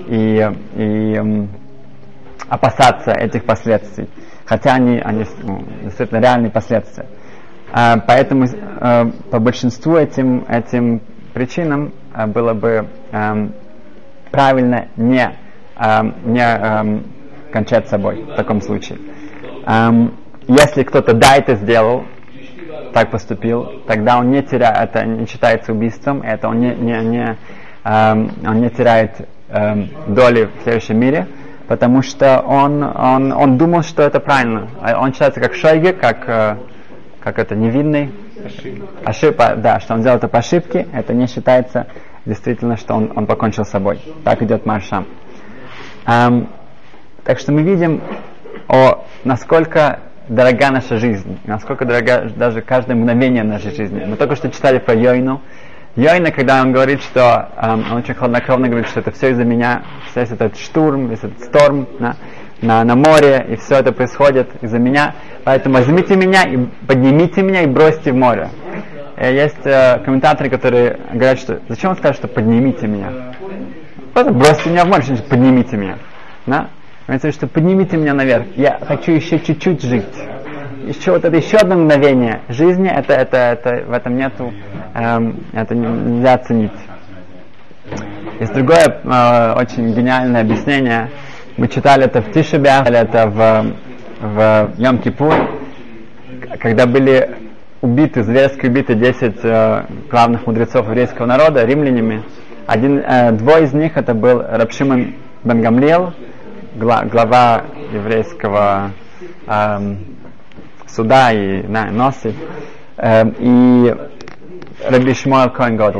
и, 0.07 0.51
и 0.75 1.47
опасаться 2.49 3.11
этих 3.11 3.45
последствий, 3.45 4.09
хотя 4.45 4.73
они, 4.73 4.99
они 4.99 5.25
ну, 5.43 5.63
действительно 5.83 6.19
реальные 6.19 6.51
последствия. 6.51 7.05
А, 7.71 7.97
поэтому 7.97 8.45
а, 8.79 9.09
по 9.31 9.39
большинству 9.39 9.95
этим, 9.95 10.45
этим 10.47 11.01
причинам 11.33 11.93
а, 12.13 12.27
было 12.27 12.53
бы 12.53 12.87
а, 13.11 13.49
правильно 14.31 14.87
не 14.97 15.31
эм, 15.75 16.15
не 16.25 16.41
эм, 16.41 17.03
кончать 17.51 17.87
собой 17.87 18.23
в 18.23 18.35
таком 18.35 18.61
случае. 18.61 18.99
Эм, 19.65 20.15
если 20.47 20.83
кто-то 20.83 21.13
да 21.13 21.37
это 21.37 21.55
сделал, 21.55 22.05
так 22.93 23.11
поступил, 23.11 23.81
тогда 23.87 24.19
он 24.19 24.31
не 24.31 24.41
теряет, 24.41 24.77
это 24.77 25.05
не 25.05 25.25
считается 25.25 25.73
убийством, 25.73 26.21
это 26.21 26.47
он 26.47 26.59
не, 26.59 26.75
не, 26.75 27.03
не, 27.03 27.37
эм, 27.83 28.31
он 28.45 28.61
не 28.61 28.69
теряет 28.69 29.27
эм, 29.49 29.89
доли 30.07 30.49
в 30.59 30.63
следующем 30.63 30.99
мире, 30.99 31.27
потому 31.67 32.01
что 32.01 32.39
он, 32.41 32.83
он, 32.83 33.31
он 33.33 33.57
думал, 33.57 33.83
что 33.83 34.03
это 34.03 34.19
правильно. 34.19 34.69
А 34.81 34.99
он 34.99 35.11
считается 35.11 35.41
как 35.41 35.55
шойге, 35.55 35.93
как, 35.93 36.29
э, 36.29 36.57
как 37.19 37.39
это 37.39 37.55
невинный. 37.55 38.11
Ошибка. 39.05 39.55
да, 39.55 39.79
что 39.79 39.93
он 39.93 40.01
сделал 40.01 40.17
это 40.17 40.27
по 40.27 40.39
ошибке, 40.39 40.87
это 40.93 41.13
не 41.13 41.27
считается 41.27 41.87
действительно, 42.25 42.77
что 42.77 42.93
он, 42.93 43.11
он 43.15 43.25
покончил 43.25 43.65
с 43.65 43.69
собой. 43.69 43.99
Так 44.23 44.41
идет 44.41 44.65
маршам. 44.65 45.05
Um, 46.05 46.47
так 47.23 47.39
что 47.39 47.53
мы 47.53 47.63
видим, 47.63 48.01
о, 48.67 49.05
насколько 49.23 49.99
дорога 50.27 50.71
наша 50.71 50.97
жизнь, 50.97 51.39
насколько 51.45 51.85
дорога 51.85 52.29
даже 52.35 52.61
каждое 52.61 52.95
мгновение 52.95 53.43
нашей 53.43 53.75
жизни. 53.75 54.03
Мы 54.05 54.15
только 54.15 54.35
что 54.35 54.49
читали 54.49 54.79
про 54.79 54.93
Йойну. 54.93 55.41
Йойна, 55.95 56.31
когда 56.31 56.61
он 56.61 56.71
говорит, 56.71 57.01
что 57.03 57.49
um, 57.55 57.91
он 57.91 57.97
очень 57.97 58.15
хладнокровно 58.15 58.67
говорит, 58.67 58.87
что 58.87 59.01
это 59.01 59.11
все 59.11 59.29
из-за 59.29 59.43
меня, 59.43 59.83
весь 60.15 60.31
этот 60.31 60.57
штурм, 60.57 61.07
весь 61.07 61.19
этот 61.19 61.43
шторм 61.43 61.87
на, 61.99 62.15
на, 62.61 62.83
на 62.83 62.95
море, 62.95 63.45
и 63.49 63.55
все 63.57 63.75
это 63.75 63.91
происходит 63.91 64.49
из-за 64.61 64.79
меня. 64.79 65.13
Поэтому 65.43 65.75
возьмите 65.75 66.15
меня 66.15 66.45
и 66.45 66.57
поднимите 66.87 67.43
меня 67.43 67.61
и 67.61 67.67
бросьте 67.67 68.11
в 68.11 68.15
море. 68.15 68.49
И 69.21 69.25
есть 69.25 69.65
э, 69.65 69.99
комментаторы, 70.03 70.49
которые 70.49 70.99
говорят, 71.13 71.37
что 71.37 71.59
зачем 71.69 71.91
он 71.91 71.97
сказал, 71.97 72.15
что 72.15 72.27
поднимите 72.27 72.87
меня? 72.87 73.35
Просто 74.13 74.33
бросьте 74.33 74.71
меня 74.71 74.85
в 74.85 74.87
море, 74.87 75.03
что 75.03 75.21
поднимите 75.23 75.77
меня. 75.77 75.97
Да? 76.47 76.69
Говорится, 77.13 77.31
что 77.31 77.45
поднимите 77.45 77.95
меня 77.95 78.15
наверх. 78.15 78.47
Я 78.55 78.79
хочу 78.87 79.11
еще 79.11 79.39
чуть-чуть 79.39 79.83
жить. 79.83 80.15
Еще 80.87 81.11
вот 81.11 81.23
это 81.23 81.37
еще 81.37 81.57
одно 81.57 81.75
мгновение 81.75 82.41
жизни, 82.49 82.89
это, 82.89 83.13
это, 83.13 83.37
это, 83.37 83.83
в 83.85 83.91
этом 83.91 84.17
нету, 84.17 84.51
эм, 84.95 85.43
это 85.53 85.75
нельзя 85.75 86.33
оценить. 86.33 86.71
Есть 88.39 88.53
другое 88.55 88.99
э, 89.03 89.53
очень 89.61 89.93
гениальное 89.93 90.41
объяснение. 90.41 91.11
Мы 91.55 91.67
читали 91.67 92.05
это 92.05 92.23
в 92.23 92.31
Тишебе, 92.31 92.81
или 92.87 92.97
это 92.97 93.27
в, 93.27 93.73
в 94.19 94.71
Йом-Кипур, 94.79 95.35
когда 96.59 96.87
были 96.87 97.29
убиты, 97.81 98.23
зверски 98.23 98.65
убиты 98.65 98.95
10 98.95 99.35
э, 99.43 99.83
главных 100.09 100.47
мудрецов 100.47 100.87
еврейского 100.87 101.27
народа 101.27 101.63
римлянами. 101.63 102.23
Один, 102.65 103.03
э, 103.05 103.31
двое 103.33 103.65
из 103.65 103.73
них 103.73 103.97
это 103.97 104.15
был 104.15 104.41
Рабшиман 104.41 105.13
Бен 105.43 105.61
Гамлиел, 106.75 107.03
глава 107.05 107.65
еврейского 107.91 108.93
э, 109.45 109.95
суда 110.87 111.31
и 111.31 111.61
на, 111.67 111.91
носи, 111.91 112.33
э, 112.97 113.23
и 113.37 113.95
Раби 114.83 115.13
Шмуэл 115.13 115.51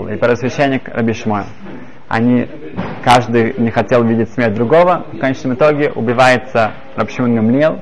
и 0.08 0.18
первосвященник 0.18 0.90
Раби. 0.90 1.14
Они, 2.08 2.48
каждый 3.04 3.54
не 3.60 3.70
хотел 3.70 4.04
видеть 4.04 4.34
смерть 4.34 4.56
другого, 4.56 5.06
в 5.14 5.20
конечном 5.20 5.54
итоге 5.54 5.92
убивается 5.92 6.72
Рабшиман 6.96 7.36
Гамлиел, 7.36 7.82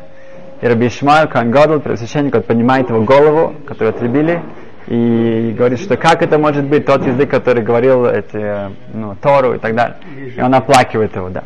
и 0.62 0.68
Раби 0.68 0.90
Шмуэл 0.90 1.30
Коэн 1.30 1.50
первосвященник, 1.80 2.36
он 2.36 2.44
поднимает 2.44 2.90
его 2.90 3.04
голову, 3.04 3.56
которую 3.68 3.96
отрубили, 3.96 4.42
и 4.88 5.56
говорит, 5.58 5.80
что 5.80 5.96
как 5.96 6.22
это 6.22 6.38
может 6.38 6.66
быть 6.66 6.86
тот 6.86 7.06
язык, 7.06 7.30
который 7.30 7.64
говорил 7.64 8.06
эти, 8.06 8.70
ну, 8.94 9.16
Тору 9.16 9.54
и 9.54 9.60
так 9.60 9.76
далее. 9.76 9.98
И 10.36 10.42
он 10.42 10.54
оплакивает 10.54 11.16
его, 11.16 11.30
да. 11.30 11.44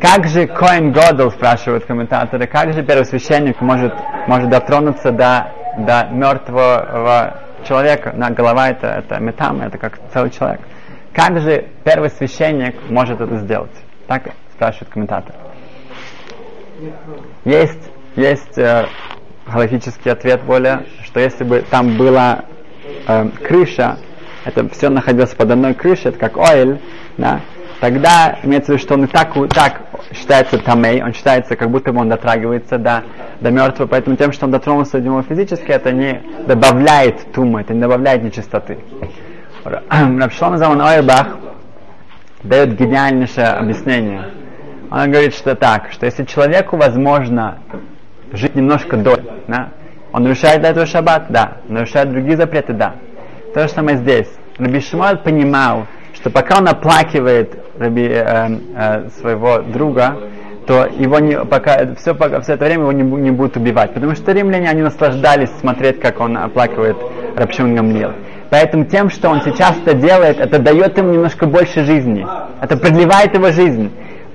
Как 0.00 0.26
же 0.26 0.46
Коин 0.46 0.92
Годл, 0.92 1.30
спрашивают 1.30 1.84
комментаторы, 1.84 2.46
как 2.46 2.72
же 2.72 2.82
первосвященник 2.82 3.60
может, 3.60 3.94
может 4.26 4.48
дотронуться 4.48 5.10
до, 5.10 5.52
до 5.78 6.08
мертвого 6.10 7.38
человека? 7.66 8.12
На 8.14 8.30
голова 8.30 8.70
это, 8.70 8.86
это 8.86 9.18
метам, 9.20 9.62
это 9.62 9.78
как 9.78 9.98
целый 10.12 10.30
человек. 10.30 10.60
Как 11.12 11.38
же 11.40 11.68
первый 11.84 12.10
священник 12.10 12.74
может 12.90 13.20
это 13.20 13.36
сделать? 13.38 13.70
Так 14.06 14.30
спрашивают 14.54 14.88
комментаторы. 14.90 15.38
Есть, 17.44 17.90
есть 18.16 18.58
э, 18.58 18.86
галактический 19.46 20.10
ответ 20.10 20.42
более, 20.42 20.86
что 21.04 21.20
если 21.20 21.44
бы 21.44 21.64
там 21.68 21.96
была 21.96 22.44
э, 23.06 23.28
крыша, 23.42 23.98
это 24.44 24.68
все 24.70 24.88
находилось 24.88 25.34
под 25.34 25.50
одной 25.50 25.74
крышей, 25.74 26.10
это 26.10 26.18
как 26.18 26.36
ойл, 26.36 26.78
да, 27.16 27.40
тогда 27.82 28.38
имеется 28.44 28.66
в 28.66 28.74
виду, 28.76 28.78
что 28.80 28.94
он 28.94 29.04
и 29.04 29.06
так, 29.08 29.34
так 29.52 29.80
считается 30.12 30.56
тамей, 30.58 31.02
он 31.02 31.12
считается, 31.12 31.56
как 31.56 31.68
будто 31.68 31.92
бы 31.92 31.98
он 31.98 32.08
дотрагивается 32.08 32.78
до, 32.78 33.02
до 33.40 33.50
мертвого, 33.50 33.88
поэтому 33.88 34.14
тем, 34.16 34.30
что 34.30 34.46
он 34.46 34.52
дотронулся 34.52 34.98
до 34.98 35.00
него 35.00 35.20
физически, 35.22 35.72
это 35.72 35.90
не 35.90 36.22
добавляет 36.46 37.32
тумы, 37.32 37.62
это 37.62 37.74
не 37.74 37.80
добавляет 37.80 38.22
нечистоты. 38.22 38.78
Рабшлом 39.64 40.58
Заман 40.58 40.80
Ойрбах 40.80 41.38
дает 42.44 42.78
гениальнейшее 42.78 43.48
объяснение. 43.48 44.26
Он 44.88 45.10
говорит, 45.10 45.34
что 45.34 45.56
так, 45.56 45.90
что 45.90 46.06
если 46.06 46.24
человеку 46.24 46.76
возможно 46.76 47.58
жить 48.32 48.54
немножко 48.54 48.96
до, 48.96 49.18
да, 49.48 49.70
он 50.12 50.22
нарушает 50.22 50.60
для 50.60 50.70
этого 50.70 50.86
шаббат? 50.86 51.26
Да. 51.30 51.56
Нарушает 51.66 52.10
другие 52.10 52.36
запреты? 52.36 52.74
Да. 52.74 52.94
То 53.54 53.66
же 53.66 53.68
самое 53.68 53.96
здесь. 53.96 54.28
Раби 54.58 54.78
Шимон 54.78 55.18
понимал, 55.18 55.86
что 56.14 56.30
пока 56.30 56.58
он 56.58 56.68
оплакивает 56.68 57.61
Раби, 57.78 58.06
э, 58.06 58.48
э, 58.76 59.08
своего 59.20 59.58
друга, 59.60 60.16
то 60.66 60.86
его 60.86 61.18
не, 61.18 61.38
пока, 61.44 61.94
все, 61.96 62.14
пока, 62.14 62.40
все 62.40 62.54
это 62.54 62.66
время 62.66 62.82
его 62.82 62.92
не, 62.92 63.02
не 63.02 63.30
будут 63.30 63.56
убивать. 63.56 63.94
Потому 63.94 64.14
что 64.14 64.32
римляне, 64.32 64.68
они 64.68 64.82
наслаждались 64.82 65.50
смотреть, 65.60 66.00
как 66.00 66.20
он 66.20 66.36
оплакивает 66.36 66.96
Рабшимон 67.36 67.74
Гамлиел. 67.74 68.12
Поэтому 68.50 68.84
тем, 68.84 69.08
что 69.08 69.30
он 69.30 69.40
сейчас 69.40 69.76
это 69.84 69.94
делает, 69.94 70.38
это 70.38 70.58
дает 70.58 70.96
ему 70.98 71.12
немножко 71.12 71.46
больше 71.46 71.84
жизни. 71.84 72.26
Это 72.60 72.76
продлевает 72.76 73.34
его 73.34 73.50
жизнь. 73.50 73.90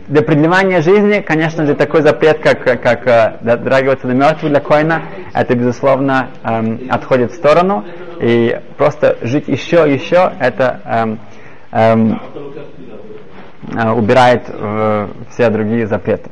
Для 0.07 0.21
продлевания 0.21 0.81
жизни, 0.81 1.19
конечно 1.19 1.65
же, 1.65 1.75
такой 1.75 2.01
запрет, 2.01 2.39
как, 2.39 2.63
как 2.63 3.07
э, 3.07 3.37
дотрагиваться 3.41 4.07
до 4.07 4.13
мертвых 4.13 4.51
для 4.51 4.61
коина, 4.61 5.01
это, 5.33 5.53
безусловно, 5.53 6.29
эм, 6.43 6.87
отходит 6.89 7.31
в 7.31 7.35
сторону. 7.35 7.83
И 8.21 8.57
просто 8.77 9.17
жить 9.21 9.47
еще, 9.49 9.85
еще, 9.85 10.31
это 10.39 10.79
эм, 10.85 11.19
эм, 11.71 12.21
убирает 13.67 14.43
э, 14.47 15.07
все 15.31 15.49
другие 15.49 15.87
запреты. 15.87 16.29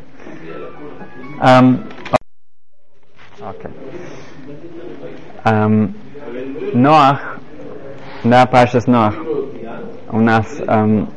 Um, 1.42 1.92
okay. 3.40 3.72
um, 5.44 5.94
Ноах, 6.74 7.40
да, 8.24 8.46
Паша 8.46 8.80
с 8.80 8.88
Ноах, 8.88 9.16
у 10.12 10.20
нас 10.20 10.60
um, 10.62 11.10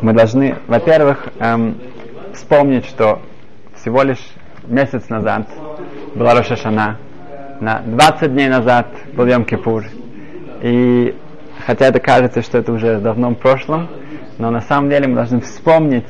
мы 0.00 0.12
должны, 0.12 0.56
во-первых, 0.68 1.28
um, 1.38 1.74
вспомнить, 2.32 2.86
что 2.86 3.20
всего 3.74 4.02
лишь 4.02 4.24
месяц 4.68 5.08
назад 5.08 5.48
была 6.14 6.34
Рошашана, 6.34 6.98
на 7.60 7.80
20 7.80 8.32
дней 8.32 8.48
назад 8.48 8.86
был 9.14 9.26
Йом 9.26 9.44
Кипур. 9.44 9.84
И 10.62 11.14
хотя 11.66 11.86
это 11.86 11.98
кажется, 11.98 12.42
что 12.42 12.58
это 12.58 12.72
уже 12.72 12.98
давно 12.98 13.30
в 13.30 13.34
прошлом, 13.34 13.88
но 14.40 14.50
на 14.50 14.62
самом 14.62 14.88
деле 14.88 15.06
мы 15.06 15.14
должны 15.14 15.40
вспомнить 15.40 16.06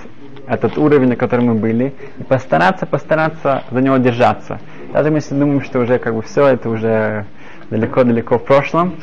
этот 0.46 0.78
уровень, 0.78 1.08
на 1.08 1.16
котором 1.16 1.46
мы 1.46 1.54
были, 1.54 1.94
и 2.18 2.22
постараться, 2.22 2.86
постараться 2.86 3.64
за 3.70 3.80
него 3.80 3.98
держаться. 3.98 4.60
Даже 4.92 5.10
если 5.10 5.34
думаем, 5.34 5.62
что 5.62 5.80
уже 5.80 5.98
как 5.98 6.14
бы 6.14 6.22
все 6.22 6.46
это 6.46 6.68
уже 6.68 7.26
далеко-далеко 7.70 8.38
в 8.38 8.44
прошлом, 8.44 8.96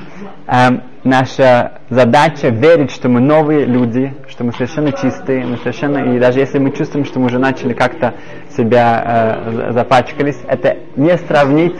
эм, 0.47 0.83
наша 1.03 1.79
задача 1.89 2.49
верить, 2.49 2.91
что 2.91 3.07
мы 3.07 3.21
новые 3.21 3.65
люди, 3.65 4.13
что 4.27 4.43
мы 4.43 4.51
совершенно 4.51 4.91
чистые, 4.91 5.45
мы 5.45 5.57
совершенно, 5.57 6.15
и 6.15 6.19
даже 6.19 6.39
если 6.39 6.59
мы 6.59 6.71
чувствуем, 6.71 7.05
что 7.05 7.19
мы 7.19 7.27
уже 7.27 7.39
начали 7.39 7.73
как-то 7.73 8.15
себя 8.55 9.41
э, 9.45 9.71
запачкались, 9.71 10.39
это 10.47 10.77
не 10.97 11.17
сравнить 11.17 11.77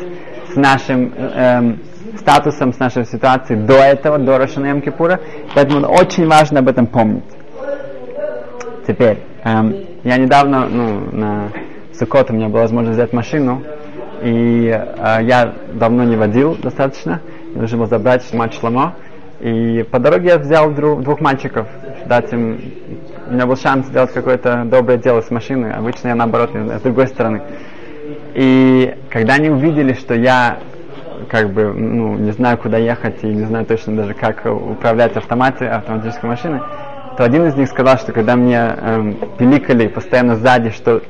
с 0.53 0.55
нашим 0.55 1.13
э, 1.13 1.75
статусом, 2.17 2.73
с 2.73 2.79
нашей 2.79 3.05
ситуацией 3.05 3.59
до 3.59 3.75
этого, 3.75 4.17
до 4.17 4.37
Рошана 4.37 4.79
Кипура, 4.79 5.19
поэтому 5.55 5.87
очень 5.87 6.27
важно 6.27 6.59
об 6.59 6.69
этом 6.69 6.87
помнить. 6.87 7.36
Теперь, 8.87 9.17
эм, 9.43 9.75
я 10.05 10.15
недавно, 10.15 10.65
ну, 10.65 11.09
на 11.11 11.49
Сукот 11.93 12.31
у 12.31 12.33
меня 12.33 12.47
была 12.47 12.61
возможность 12.61 12.97
взять 12.97 13.11
машину, 13.11 13.61
и 14.21 14.69
э, 14.69 15.17
я 15.23 15.53
давно 15.73 16.05
не 16.05 16.15
водил 16.15 16.55
достаточно, 16.55 17.19
нужно 17.53 17.79
было 17.79 17.87
забрать 17.87 18.33
мать 18.33 18.53
Шламо, 18.53 18.95
и 19.41 19.85
по 19.91 19.99
дороге 19.99 20.29
я 20.29 20.37
взял 20.37 20.71
друг, 20.71 21.03
двух 21.03 21.19
мальчиков, 21.19 21.67
дать 22.05 22.31
им, 22.31 22.61
у 23.29 23.33
меня 23.33 23.45
был 23.45 23.57
шанс 23.57 23.87
сделать 23.87 24.13
какое-то 24.13 24.63
доброе 24.63 24.97
дело 24.97 25.19
с 25.19 25.29
машиной, 25.31 25.73
обычно 25.73 26.07
я 26.07 26.15
наоборот, 26.15 26.51
с 26.53 26.81
другой 26.81 27.07
стороны. 27.07 27.41
И 28.35 28.95
когда 29.09 29.33
они 29.33 29.49
увидели, 29.49 29.93
что 29.93 30.15
я 30.15 30.59
как 31.29 31.51
бы, 31.51 31.73
ну, 31.73 32.15
не 32.15 32.31
знаю, 32.31 32.57
куда 32.57 32.77
ехать 32.77 33.21
и 33.23 33.27
не 33.27 33.43
знаю 33.43 33.65
точно 33.65 33.97
даже, 33.97 34.13
как 34.13 34.45
управлять 34.45 35.17
автоматом, 35.17 35.67
автоматической 35.73 36.29
машиной, 36.29 36.61
то 37.15 37.23
один 37.23 37.45
из 37.47 37.55
них 37.55 37.69
сказал, 37.69 37.97
что 37.97 38.11
когда 38.11 38.35
мне 38.35 38.57
эм, 38.57 39.17
пиликали 39.37 39.87
постоянно 39.87 40.35
сзади, 40.35 40.71
что 40.71 41.01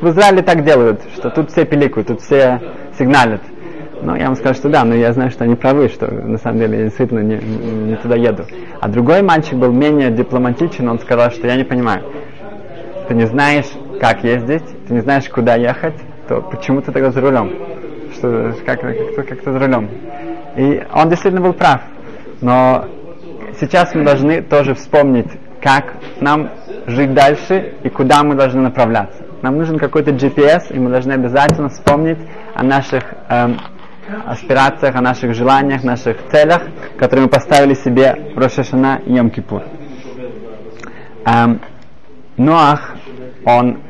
в 0.00 0.08
Израиле 0.08 0.42
так 0.42 0.64
делают, 0.64 1.00
что 1.14 1.30
тут 1.30 1.50
все 1.50 1.64
пиликают, 1.64 2.08
тут 2.08 2.20
все 2.20 2.60
сигналят. 2.98 3.40
Ну, 4.02 4.16
я 4.16 4.26
вам 4.26 4.34
скажу, 4.34 4.54
что 4.54 4.68
да, 4.68 4.84
но 4.84 4.96
я 4.96 5.12
знаю, 5.12 5.30
что 5.30 5.44
они 5.44 5.54
правы, 5.54 5.88
что 5.88 6.12
на 6.12 6.38
самом 6.38 6.58
деле 6.58 6.78
я 6.78 6.84
действительно 6.86 7.20
не, 7.20 7.36
не 7.36 7.96
туда 7.96 8.16
еду. 8.16 8.44
А 8.80 8.88
другой 8.88 9.22
мальчик 9.22 9.54
был 9.54 9.70
менее 9.70 10.10
дипломатичен, 10.10 10.88
он 10.88 10.98
сказал, 10.98 11.30
что 11.30 11.46
я 11.46 11.54
не 11.54 11.62
понимаю. 11.62 12.02
Ты 13.06 13.14
не 13.14 13.26
знаешь, 13.26 13.70
как 14.00 14.24
ездить, 14.24 14.64
ты 14.88 14.94
не 14.94 15.00
знаешь, 15.00 15.28
куда 15.28 15.54
ехать, 15.54 15.94
то 16.26 16.40
почему 16.40 16.80
ты 16.80 16.90
тогда 16.90 17.12
за 17.12 17.20
рулем? 17.20 17.52
Что, 18.14 18.54
как, 18.66 18.80
как, 18.80 19.14
как, 19.14 19.28
как 19.28 19.44
за 19.44 19.58
рулем? 19.58 19.88
И 20.56 20.82
он 20.92 21.08
действительно 21.08 21.42
был 21.42 21.52
прав. 21.52 21.82
Но 22.40 22.86
сейчас 23.60 23.94
мы 23.94 24.04
должны 24.04 24.42
тоже 24.42 24.74
вспомнить, 24.74 25.30
как 25.62 25.94
нам 26.20 26.50
жить 26.86 27.14
дальше 27.14 27.74
и 27.84 27.88
куда 27.88 28.24
мы 28.24 28.34
должны 28.34 28.60
направляться. 28.60 29.24
Нам 29.42 29.56
нужен 29.56 29.78
какой-то 29.78 30.10
GPS, 30.10 30.74
и 30.74 30.78
мы 30.78 30.90
должны 30.90 31.12
обязательно 31.12 31.68
вспомнить 31.68 32.18
о 32.54 32.64
наших 32.64 33.04
эм, 33.28 33.58
аспирациях, 34.26 34.96
о 34.96 35.00
наших 35.00 35.34
желаниях, 35.34 35.84
наших 35.84 36.16
целях, 36.30 36.62
которые 36.98 37.24
мы 37.24 37.28
поставили 37.28 37.74
себе 37.74 38.32
в 38.34 38.38
Рошашана 38.38 39.00
и 39.06 39.12
Йом-Кипур. 39.12 39.62
Эм, 41.26 41.60
Ноах, 42.36 42.94
он 43.44 43.80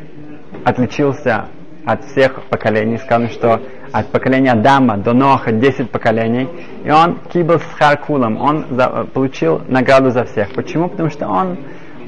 отличился 0.64 1.46
от 1.86 2.04
всех 2.04 2.42
поколений. 2.44 2.98
Сказано, 2.98 3.28
что 3.30 3.62
от 3.92 4.08
поколения 4.08 4.52
Адама 4.52 4.96
до 4.96 5.12
Ноаха 5.12 5.52
10 5.52 5.90
поколений. 5.90 6.48
И 6.84 6.90
он 6.90 7.18
кибл 7.32 7.58
с 7.58 7.78
Харкулом, 7.78 8.40
он 8.40 8.66
за, 8.70 9.06
получил 9.12 9.60
награду 9.68 10.10
за 10.10 10.24
всех. 10.24 10.52
Почему? 10.54 10.88
Потому 10.88 11.10
что 11.10 11.28
он 11.28 11.58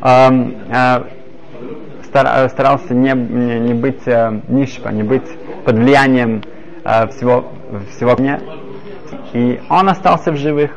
эм, 0.02 0.56
э, 0.70 1.02
стар, 2.04 2.48
старался 2.48 2.94
не, 2.94 3.12
не, 3.12 3.60
не 3.60 3.74
быть 3.74 4.06
э, 4.06 4.40
нишпа, 4.48 4.88
не 4.88 5.02
быть 5.02 5.28
под 5.64 5.76
влиянием 5.76 6.42
э, 6.84 7.08
всего, 7.08 7.52
всего 7.90 8.14
дня. 8.14 8.40
И 9.34 9.60
он 9.68 9.88
остался 9.88 10.32
в 10.32 10.36
живых. 10.36 10.70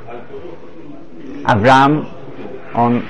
Авраам, 1.45 2.09
он 2.73 3.03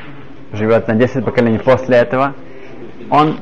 живет 0.54 0.88
на 0.88 0.94
10 0.94 1.26
поколений 1.26 1.58
после 1.58 1.98
этого. 1.98 2.36
Он 3.10 3.40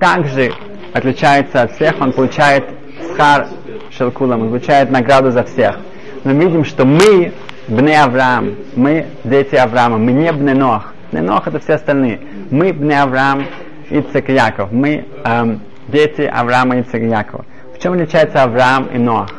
также 0.00 0.52
отличается 0.94 1.62
от 1.62 1.72
всех, 1.72 2.00
он 2.00 2.12
получает 2.12 2.64
схар 3.12 3.48
шелкулам, 3.90 4.42
он 4.42 4.48
получает 4.48 4.90
награду 4.90 5.30
за 5.30 5.44
всех. 5.44 5.78
Но 6.24 6.32
видим, 6.32 6.64
что 6.64 6.84
мы, 6.84 7.32
бне 7.68 8.02
Авраам, 8.02 8.56
мы 8.74 9.06
дети 9.24 9.54
Авраама, 9.54 9.98
мы 9.98 10.12
не 10.12 10.32
бне 10.32 10.54
Нох. 10.54 10.92
Бне 11.12 11.22
Нох 11.22 11.46
это 11.46 11.58
все 11.60 11.74
остальные. 11.74 12.20
Мы 12.50 12.72
бне 12.72 13.00
Авраам, 13.00 13.44
и 13.90 14.04
Яков. 14.32 14.72
Мы 14.72 15.06
эм, 15.24 15.60
дети 15.88 16.22
Авраама, 16.22 16.78
и 16.78 17.08
Якова. 17.08 17.44
В 17.74 17.82
чем 17.82 17.92
отличается 17.94 18.42
Авраам 18.42 18.86
и 18.86 18.98
Ноах? 18.98 19.30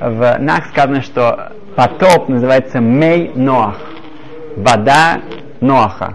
В 0.00 0.38
Нах 0.38 0.66
сказано, 0.66 1.02
что 1.02 1.52
потоп 1.76 2.28
называется 2.28 2.80
Мей 2.80 3.32
Ноах. 3.34 3.76
Вода 4.56 5.20
Ноаха. 5.60 6.14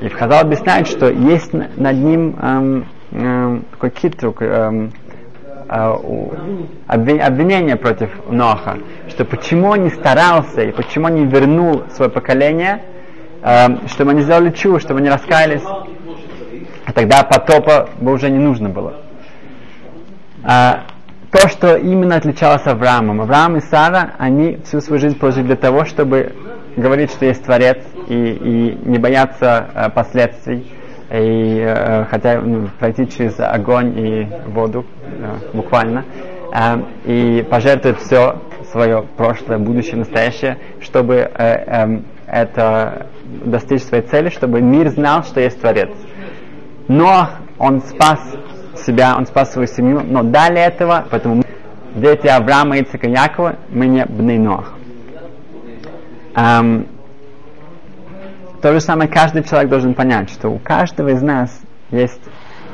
И 0.00 0.08
в 0.08 0.14
Хазал 0.14 0.40
объясняет, 0.40 0.86
что 0.86 1.10
есть 1.10 1.52
над 1.52 1.96
ним 1.96 2.34
эм, 2.40 2.86
эм, 3.12 3.64
такой 3.72 3.90
китрук, 3.90 4.40
эм, 4.40 4.92
обвинение 6.86 7.76
против 7.76 8.10
Ноха, 8.28 8.78
что 9.08 9.24
почему 9.24 9.68
он 9.68 9.84
не 9.84 9.90
старался 9.90 10.62
и 10.62 10.72
почему 10.72 11.06
он 11.06 11.14
не 11.14 11.26
вернул 11.26 11.84
свое 11.94 12.10
поколение, 12.10 12.82
э, 13.42 13.86
чтобы 13.88 14.10
они 14.10 14.22
сделали 14.22 14.50
чу, 14.50 14.80
чтобы 14.80 14.98
они 14.98 15.08
раскаялись, 15.08 15.62
и 16.88 16.92
тогда 16.92 17.22
потопа 17.22 17.88
бы 18.00 18.12
уже 18.12 18.30
не 18.30 18.38
нужно 18.38 18.68
было. 18.68 18.94
А, 20.42 20.86
то, 21.30 21.48
что 21.48 21.76
именно 21.76 22.16
отличалось 22.16 22.66
Авраамом. 22.66 23.20
Авраам 23.20 23.56
и 23.56 23.60
Сара, 23.60 24.14
они 24.18 24.58
всю 24.64 24.80
свою 24.80 25.00
жизнь 25.00 25.16
прожили 25.16 25.44
для 25.44 25.56
того, 25.56 25.84
чтобы 25.84 26.32
говорить, 26.76 27.12
что 27.12 27.26
есть 27.26 27.44
Творец, 27.44 27.78
и, 28.08 28.14
и 28.14 28.88
не 28.88 28.98
бояться 28.98 29.68
э, 29.72 29.90
последствий, 29.90 30.66
и, 31.10 31.60
э, 31.60 32.04
хотя 32.04 32.40
ну, 32.40 32.68
пройти 32.78 33.08
через 33.08 33.38
огонь 33.40 33.98
и 33.98 34.28
воду, 34.46 34.86
э, 35.02 35.36
буквально, 35.52 36.04
э, 36.54 36.82
и 37.04 37.42
пожертвовать 37.42 37.98
все 37.98 38.36
свое 38.70 39.04
прошлое, 39.16 39.58
будущее, 39.58 39.96
настоящее, 39.96 40.58
чтобы 40.80 41.14
э, 41.16 41.28
э, 41.36 42.00
это 42.26 43.08
достичь 43.44 43.82
своей 43.82 44.04
цели, 44.04 44.28
чтобы 44.28 44.60
мир 44.60 44.88
знал, 44.90 45.24
что 45.24 45.40
есть 45.40 45.60
Творец. 45.60 45.90
Но 46.88 47.28
он 47.58 47.80
спас 47.80 48.20
себя, 48.76 49.14
он 49.16 49.26
спас 49.26 49.52
свою 49.52 49.66
семью, 49.66 50.02
но 50.04 50.22
далее 50.22 50.66
этого, 50.66 51.04
поэтому 51.10 51.42
дети 51.94 52.26
Авраама, 52.26 52.78
и 52.78 52.84
Якова, 52.84 53.56
мы 53.68 53.86
не 53.86 54.04
бны 54.04 54.38
Ноах. 54.38 54.74
Эм, 56.36 56.86
то 58.60 58.72
же 58.72 58.80
самое 58.80 59.08
каждый 59.08 59.42
человек 59.42 59.70
должен 59.70 59.94
понять, 59.94 60.30
что 60.30 60.48
у 60.48 60.58
каждого 60.58 61.08
из 61.08 61.22
нас 61.22 61.60
есть 61.90 62.20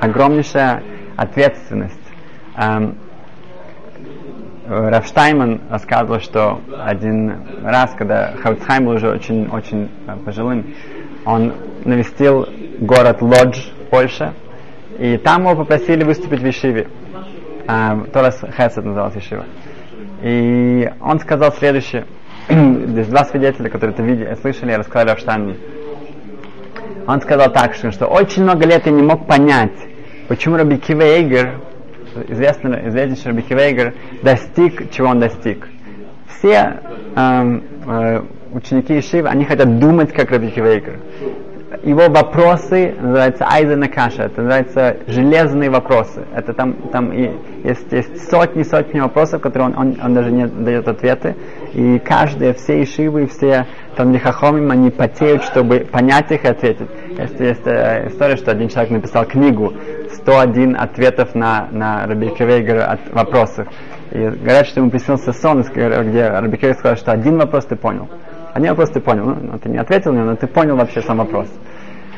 огромнейшая 0.01 0.83
ответственность. 1.16 1.94
Эм, 2.57 2.99
Рафштайман 4.66 5.61
рассказывал, 5.70 6.20
что 6.20 6.61
один 6.77 7.35
раз, 7.62 7.94
когда 7.96 8.33
Хауцхайм 8.42 8.87
был 8.87 8.94
уже 8.94 9.11
очень, 9.11 9.46
очень 9.49 9.88
э, 10.09 10.16
пожилым, 10.25 10.75
он 11.25 11.55
навестил 11.85 12.49
город 12.81 13.22
Лодж 13.22 13.59
в 13.59 13.90
Польше, 13.90 14.33
и 14.99 15.18
там 15.18 15.42
его 15.42 15.55
попросили 15.55 16.03
выступить 16.03 16.40
в 16.40 16.49
Ишиве. 16.49 16.88
Э, 17.68 18.07
Торас 18.12 18.40
Хесед 18.40 18.85
назывался 18.85 19.20
Ишива. 19.20 19.44
И 20.22 20.90
он 21.01 21.20
сказал 21.20 21.53
следующее, 21.53 22.07
здесь 22.49 23.09
два 23.09 23.25
свидетеля, 23.25 23.69
которые 23.69 23.93
это 23.95 24.03
видели, 24.03 24.37
слышали, 24.41 24.73
рассказали 24.73 25.11
о 25.11 25.17
Штайнмане. 25.17 25.57
Он 27.09 27.21
сказал 27.21 27.53
так, 27.53 27.75
что, 27.75 27.91
что 27.91 28.07
очень 28.07 28.45
много 28.45 28.67
лет 28.67 28.87
я 28.87 28.93
не 28.93 29.03
мог 29.03 29.27
понять, 29.27 29.73
почему 30.29 30.57
Раби 30.57 30.77
Кивейгер, 30.77 31.61
известный, 32.29 32.89
известнейший 32.89 33.27
Раби 33.33 33.43
Кивейгер, 33.43 33.95
достиг, 34.23 34.91
чего 34.93 35.09
он 35.09 35.19
достиг. 35.19 35.69
Все 36.29 36.81
эм, 37.17 37.65
э, 37.87 38.23
ученики 38.53 38.99
Ишивы, 38.99 39.29
они 39.29 39.45
хотят 39.45 39.79
думать, 39.79 40.13
как 40.13 40.31
Раби 40.31 40.51
Кивейгер 40.51 41.01
его 41.83 42.09
вопросы 42.09 42.95
называются 43.01 43.47
Айзена 43.47 43.89
Каша, 43.89 44.25
это 44.25 44.43
называется 44.43 44.97
железные 45.07 45.71
вопросы. 45.71 46.25
Это 46.35 46.53
там, 46.53 46.75
там 46.91 47.12
и 47.12 47.31
есть, 47.65 47.91
есть 47.93 48.31
сотни, 48.31 48.62
сотни 48.62 49.01
вопросов, 49.01 49.41
которые 49.41 49.71
он, 49.71 49.79
он, 49.79 49.97
он 50.03 50.15
даже 50.15 50.31
не 50.31 50.47
дает 50.47 50.89
ответы. 50.89 51.35
И 51.73 51.99
каждые, 51.99 52.55
все 52.55 52.83
ишивы, 52.83 53.27
все 53.27 53.67
там 53.97 54.12
лихахомим, 54.12 54.71
они 54.71 54.91
потеют, 54.91 55.43
чтобы 55.45 55.81
понять 55.81 56.31
их 56.31 56.45
и 56.45 56.49
ответить. 56.49 56.89
Есть, 57.19 57.41
есть 57.41 57.67
э, 57.67 58.09
история, 58.09 58.37
что 58.37 58.51
один 58.51 58.69
человек 58.69 58.93
написал 58.93 59.25
книгу 59.25 59.73
101 60.15 60.77
ответов 60.77 61.35
на, 61.35 61.69
на 61.71 62.07
Раби 62.07 62.29
Кевейгера 62.29 62.85
от 62.85 63.12
вопросов. 63.12 63.67
И 64.12 64.19
говорят, 64.19 64.67
что 64.67 64.81
ему 64.81 64.91
приснился 64.91 65.33
сон, 65.33 65.62
где 65.62 65.89
Раби 65.89 66.57
Кевейгер 66.57 66.79
сказал, 66.79 66.97
что 66.97 67.12
один 67.12 67.39
вопрос 67.39 67.65
ты 67.67 67.77
понял. 67.77 68.09
Один 68.57 68.71
вопрос 68.71 68.88
ты 68.88 69.01
понял, 69.01 69.37
ну, 69.38 69.59
ты 69.59 69.69
не 69.69 69.77
ответил 69.77 70.14
на 70.14 70.16
него, 70.16 70.31
но 70.31 70.37
ты 70.37 70.47
понял 70.47 70.77
вообще 70.77 71.03
сам 71.03 71.19
вопрос. 71.19 71.47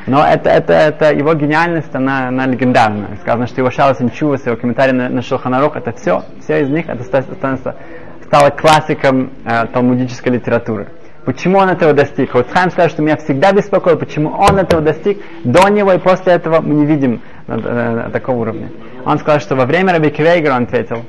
Но 0.07 0.25
это, 0.25 0.49
это, 0.49 0.71
это 0.71 1.13
его 1.13 1.33
гениальность, 1.33 1.93
она, 1.93 2.29
она 2.29 2.45
легендарная. 2.45 3.17
Сказано, 3.19 3.45
что 3.45 3.59
его 3.59 3.69
Шалас 3.69 4.01
Инчувас, 4.01 4.45
его 4.45 4.55
комментарий 4.55 4.93
на, 4.93 5.09
на 5.09 5.21
Шелханарух, 5.21 5.75
это 5.75 5.91
все, 5.91 6.23
все 6.41 6.61
из 6.61 6.69
них, 6.69 6.87
это 6.87 7.03
становится, 7.03 7.75
стало 8.23 8.51
классиком 8.51 9.31
э, 9.43 9.65
талмудической 9.73 10.31
литературы. 10.31 10.87
Почему 11.25 11.57
он 11.57 11.67
этого 11.67 11.91
достиг? 11.91 12.33
Вот 12.33 12.47
Хайм 12.49 12.71
сказал, 12.71 12.89
что 12.89 13.01
меня 13.01 13.17
всегда 13.17 13.51
беспокоило, 13.51 13.97
почему 13.97 14.29
он 14.29 14.59
этого 14.59 14.81
достиг 14.81 15.21
до 15.43 15.67
него, 15.67 15.91
и 15.91 15.97
после 15.97 16.31
этого 16.31 16.61
мы 16.61 16.73
не 16.73 16.85
видим 16.85 17.21
на, 17.47 17.57
на 17.57 18.09
такого 18.11 18.37
уровня. 18.37 18.69
Он 19.03 19.19
сказал, 19.19 19.41
что 19.41 19.57
во 19.57 19.65
время 19.65 19.91
Раби 19.91 20.09
Квейгера 20.09 20.55
он 20.55 20.63
ответил, 20.63 21.03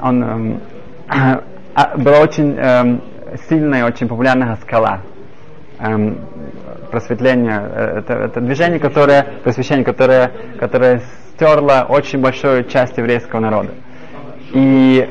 он 0.00 0.22
эм, 0.22 0.60
э, 1.08 1.96
была 1.96 2.20
очень 2.20 2.54
эм, 2.56 3.02
сильная, 3.48 3.84
очень 3.84 4.08
популярная 4.08 4.56
скала. 4.56 5.00
Эм, 5.78 6.18
просветление, 6.90 7.62
э, 7.62 7.98
это, 7.98 8.12
это 8.14 8.40
движение, 8.40 8.78
которое, 8.78 9.26
просвещение, 9.42 9.84
которое, 9.84 10.30
которое 10.58 11.02
стерло 11.34 11.86
очень 11.88 12.20
большую 12.20 12.64
часть 12.64 12.98
еврейского 12.98 13.40
народа. 13.40 13.70
И 14.52 15.08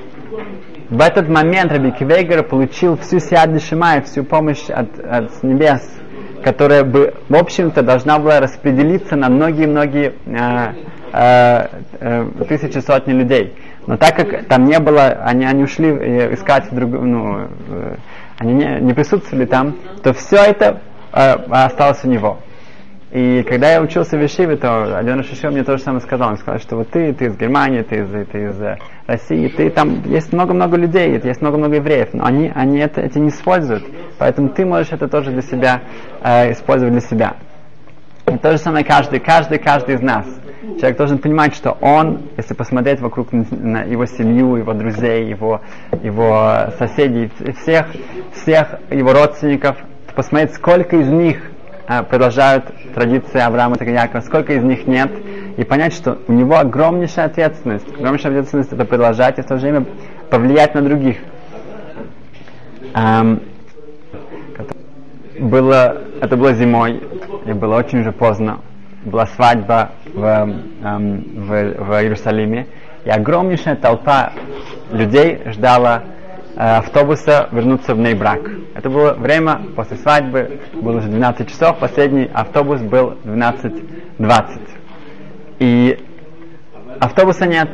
в 0.89 1.01
этот 1.01 1.29
момент 1.29 1.71
Раби 1.71 1.91
Кивейгер 1.91 2.43
получил 2.43 2.97
всю 2.97 3.19
Сиад 3.19 3.61
Шимай, 3.61 4.01
всю 4.01 4.23
помощь 4.23 4.69
от, 4.69 4.99
от 4.99 5.43
небес, 5.43 5.81
которая 6.43 6.83
бы, 6.83 7.13
в 7.29 7.35
общем-то, 7.35 7.81
должна 7.81 8.19
была 8.19 8.39
распределиться 8.39 9.15
на 9.15 9.29
многие-многие 9.29 10.13
э, 10.25 10.73
э, 11.13 11.67
э, 11.99 12.45
тысячи, 12.47 12.79
сотни 12.79 13.13
людей. 13.13 13.55
Но 13.87 13.97
так 13.97 14.15
как 14.15 14.45
там 14.47 14.65
не 14.65 14.79
было, 14.79 15.07
они, 15.07 15.45
они 15.45 15.63
ушли 15.63 15.89
э, 15.89 16.33
искать 16.33 16.69
друг, 16.71 16.91
ну, 16.91 17.47
э, 17.69 17.95
они 18.37 18.53
не, 18.53 18.79
не 18.81 18.93
присутствовали 18.93 19.45
там, 19.45 19.75
то 20.03 20.13
все 20.13 20.37
это 20.37 20.81
э, 21.13 21.33
осталось 21.49 22.03
у 22.03 22.07
него. 22.07 22.39
И 23.11 23.43
когда 23.49 23.71
я 23.71 23.81
учился 23.81 24.17
в 24.17 24.21
Ешиве, 24.21 24.55
то 24.55 24.95
один 24.95 25.23
Шишев 25.23 25.51
мне 25.51 25.63
тоже 25.63 25.81
самое 25.81 26.01
сказал. 26.01 26.29
Он 26.29 26.37
сказал, 26.37 26.59
что 26.59 26.75
вот 26.75 26.91
ты, 26.91 27.11
ты 27.13 27.25
из 27.25 27.37
Германии, 27.37 27.81
ты 27.81 28.01
из, 28.01 28.27
ты 28.27 28.43
из 28.43 28.61
э, 28.61 28.77
России, 29.07 29.47
ты 29.47 29.71
там, 29.71 30.03
есть 30.05 30.31
много-много 30.31 30.77
людей, 30.77 31.19
есть 31.23 31.41
много-много 31.41 31.77
евреев, 31.77 32.09
но 32.13 32.25
они, 32.25 32.51
они 32.53 32.77
это, 32.77 33.01
эти 33.01 33.17
не 33.17 33.29
используют. 33.29 33.83
Поэтому 34.19 34.49
ты 34.49 34.63
можешь 34.63 34.91
это 34.91 35.07
тоже 35.07 35.31
для 35.31 35.41
себя 35.41 35.81
э, 36.21 36.51
использовать 36.51 36.93
для 36.93 37.01
себя. 37.01 37.35
И 38.31 38.37
то 38.37 38.51
же 38.51 38.59
самое 38.59 38.85
каждый, 38.85 39.19
каждый, 39.19 39.57
каждый 39.57 39.95
из 39.95 40.01
нас. 40.01 40.27
Человек 40.77 40.97
должен 40.97 41.17
понимать, 41.17 41.55
что 41.55 41.71
он, 41.81 42.29
если 42.37 42.53
посмотреть 42.53 42.99
вокруг 42.99 43.31
на 43.31 43.83
его 43.83 44.05
семью, 44.05 44.55
его 44.55 44.73
друзей, 44.73 45.27
его, 45.27 45.61
его 46.03 46.71
соседей, 46.77 47.31
всех, 47.61 47.87
всех 48.33 48.79
его 48.89 49.13
родственников, 49.13 49.77
посмотреть, 50.15 50.53
сколько 50.53 50.97
из 50.97 51.07
них 51.07 51.41
а, 51.87 52.03
продолжают 52.03 52.65
традиции 52.93 53.39
Авраама 53.39 53.75
и 53.75 54.21
сколько 54.21 54.53
из 54.53 54.63
них 54.63 54.85
нет, 54.85 55.11
и 55.57 55.63
понять, 55.63 55.93
что 55.93 56.19
у 56.27 56.33
него 56.33 56.57
огромнейшая 56.57 57.25
ответственность. 57.25 57.87
Огромнейшая 57.97 58.33
ответственность 58.33 58.71
это 58.71 58.85
продолжать 58.85 59.39
и 59.39 59.41
в 59.41 59.45
то 59.45 59.57
же 59.57 59.63
время 59.63 59.85
повлиять 60.29 60.75
на 60.75 60.81
других. 60.81 61.17
Эм, 62.93 63.41
было, 65.39 65.97
это 66.21 66.37
было 66.37 66.53
зимой, 66.53 67.01
и 67.45 67.53
было 67.53 67.77
очень 67.77 68.01
уже 68.01 68.11
поздно. 68.11 68.59
Была 69.09 69.25
свадьба 69.25 69.91
в, 70.13 70.23
эм, 70.23 71.23
в, 71.35 71.47
в 71.47 72.01
Иерусалиме, 72.01 72.67
и 73.05 73.09
огромнейшая 73.09 73.75
толпа 73.75 74.31
людей 74.91 75.41
ждала 75.47 76.03
Э, 76.59 76.79
автобуса 76.79 77.47
вернуться 77.53 77.95
в 77.95 77.99
Нейбрак. 77.99 78.41
Это 78.75 78.89
было 78.89 79.13
время 79.13 79.61
после 79.77 79.95
свадьбы, 79.95 80.59
было 80.73 80.97
уже 80.97 81.07
12 81.07 81.47
часов, 81.49 81.77
последний 81.79 82.29
автобус 82.33 82.81
был 82.81 83.13
12.20. 83.23 84.69
И 85.59 85.97
автобуса 86.99 87.45
нет. 87.45 87.69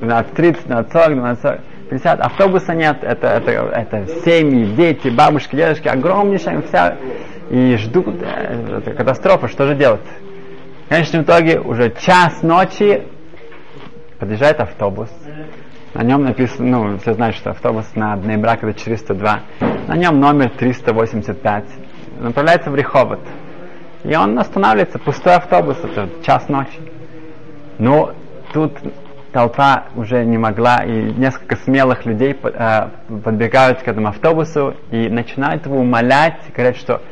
12.30, 0.00 0.66
12.40, 0.66 1.36
12.40. 1.42 1.60
50, 1.90 2.20
автобуса 2.20 2.74
нет, 2.74 2.96
это, 3.02 3.26
это, 3.26 3.50
это 3.50 4.06
семьи, 4.24 4.64
дети, 4.74 5.08
бабушки, 5.08 5.54
дедушки, 5.54 5.86
огромнейшая 5.86 6.62
вся, 6.62 6.96
и 7.54 7.76
ждут, 7.76 8.08
это 8.20 8.92
катастрофа, 8.92 9.46
что 9.46 9.68
же 9.68 9.76
делать? 9.76 10.00
В 10.86 10.88
конечном 10.88 11.22
итоге 11.22 11.60
уже 11.60 11.94
час 12.00 12.42
ночи 12.42 13.04
подъезжает 14.18 14.58
автобус, 14.58 15.08
на 15.94 16.02
нем 16.02 16.24
написано, 16.24 16.78
ну, 16.78 16.98
все 16.98 17.14
знают, 17.14 17.36
что 17.36 17.50
автобус 17.50 17.86
на 17.94 18.16
Бнейбрак 18.16 18.64
это 18.64 18.74
402. 18.74 19.40
На 19.86 19.96
нем 19.96 20.18
номер 20.18 20.50
385. 20.50 21.64
Направляется 22.18 22.72
в 22.72 22.74
Риховод. 22.74 23.20
И 24.02 24.16
он 24.16 24.36
останавливается, 24.36 24.98
пустой 24.98 25.36
автобус, 25.36 25.78
это 25.84 26.08
час 26.24 26.48
ночи. 26.48 26.80
Но 27.78 28.12
тут 28.52 28.72
толпа 29.30 29.84
уже 29.94 30.24
не 30.24 30.36
могла, 30.36 30.84
и 30.84 31.12
несколько 31.12 31.54
смелых 31.56 32.04
людей 32.06 32.36
э, 32.42 32.88
подбегают 33.22 33.82
к 33.82 33.88
этому 33.88 34.08
автобусу 34.08 34.74
и 34.90 35.08
начинают 35.08 35.64
его 35.66 35.78
умолять, 35.78 36.40
говорят, 36.52 36.76
что 36.76 37.02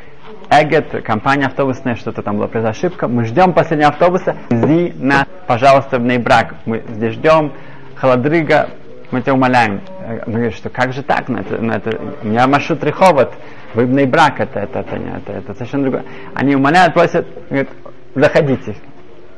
Эгет, 0.61 1.03
компания 1.03 1.47
автобусная, 1.47 1.95
что-то 1.95 2.21
там 2.21 2.37
была 2.37 2.47
произошла 2.47 2.71
ошибка, 2.71 3.07
мы 3.07 3.25
ждем 3.25 3.53
последнего 3.53 3.89
автобуса, 3.89 4.35
вези 4.51 4.93
нас, 4.97 5.25
пожалуйста, 5.47 5.97
в 5.97 6.03
Нейбрак. 6.03 6.55
Мы 6.65 6.83
здесь 6.89 7.13
ждем, 7.13 7.53
холодрыга, 7.95 8.69
мы 9.09 9.21
тебя 9.21 9.33
умоляем. 9.33 9.81
Он 10.27 10.33
говорит, 10.33 10.53
что 10.53 10.69
как 10.69 10.93
же 10.93 11.01
так? 11.01 11.27
Ну, 11.27 11.39
это, 11.39 11.57
ну, 11.57 11.73
это, 11.73 11.99
у 12.21 12.27
меня 12.27 12.45
маршрут 12.47 12.83
Реховод, 12.83 13.33
выбный 13.73 14.05
брак, 14.05 14.39
это, 14.39 14.59
это, 14.59 14.79
это, 14.79 14.95
это, 14.95 15.31
это 15.31 15.53
совершенно 15.55 15.83
другое. 15.83 16.03
Они 16.35 16.55
умоляют, 16.55 16.93
просят, 16.93 17.25
говорят, 17.49 17.69
заходите. 18.13 18.75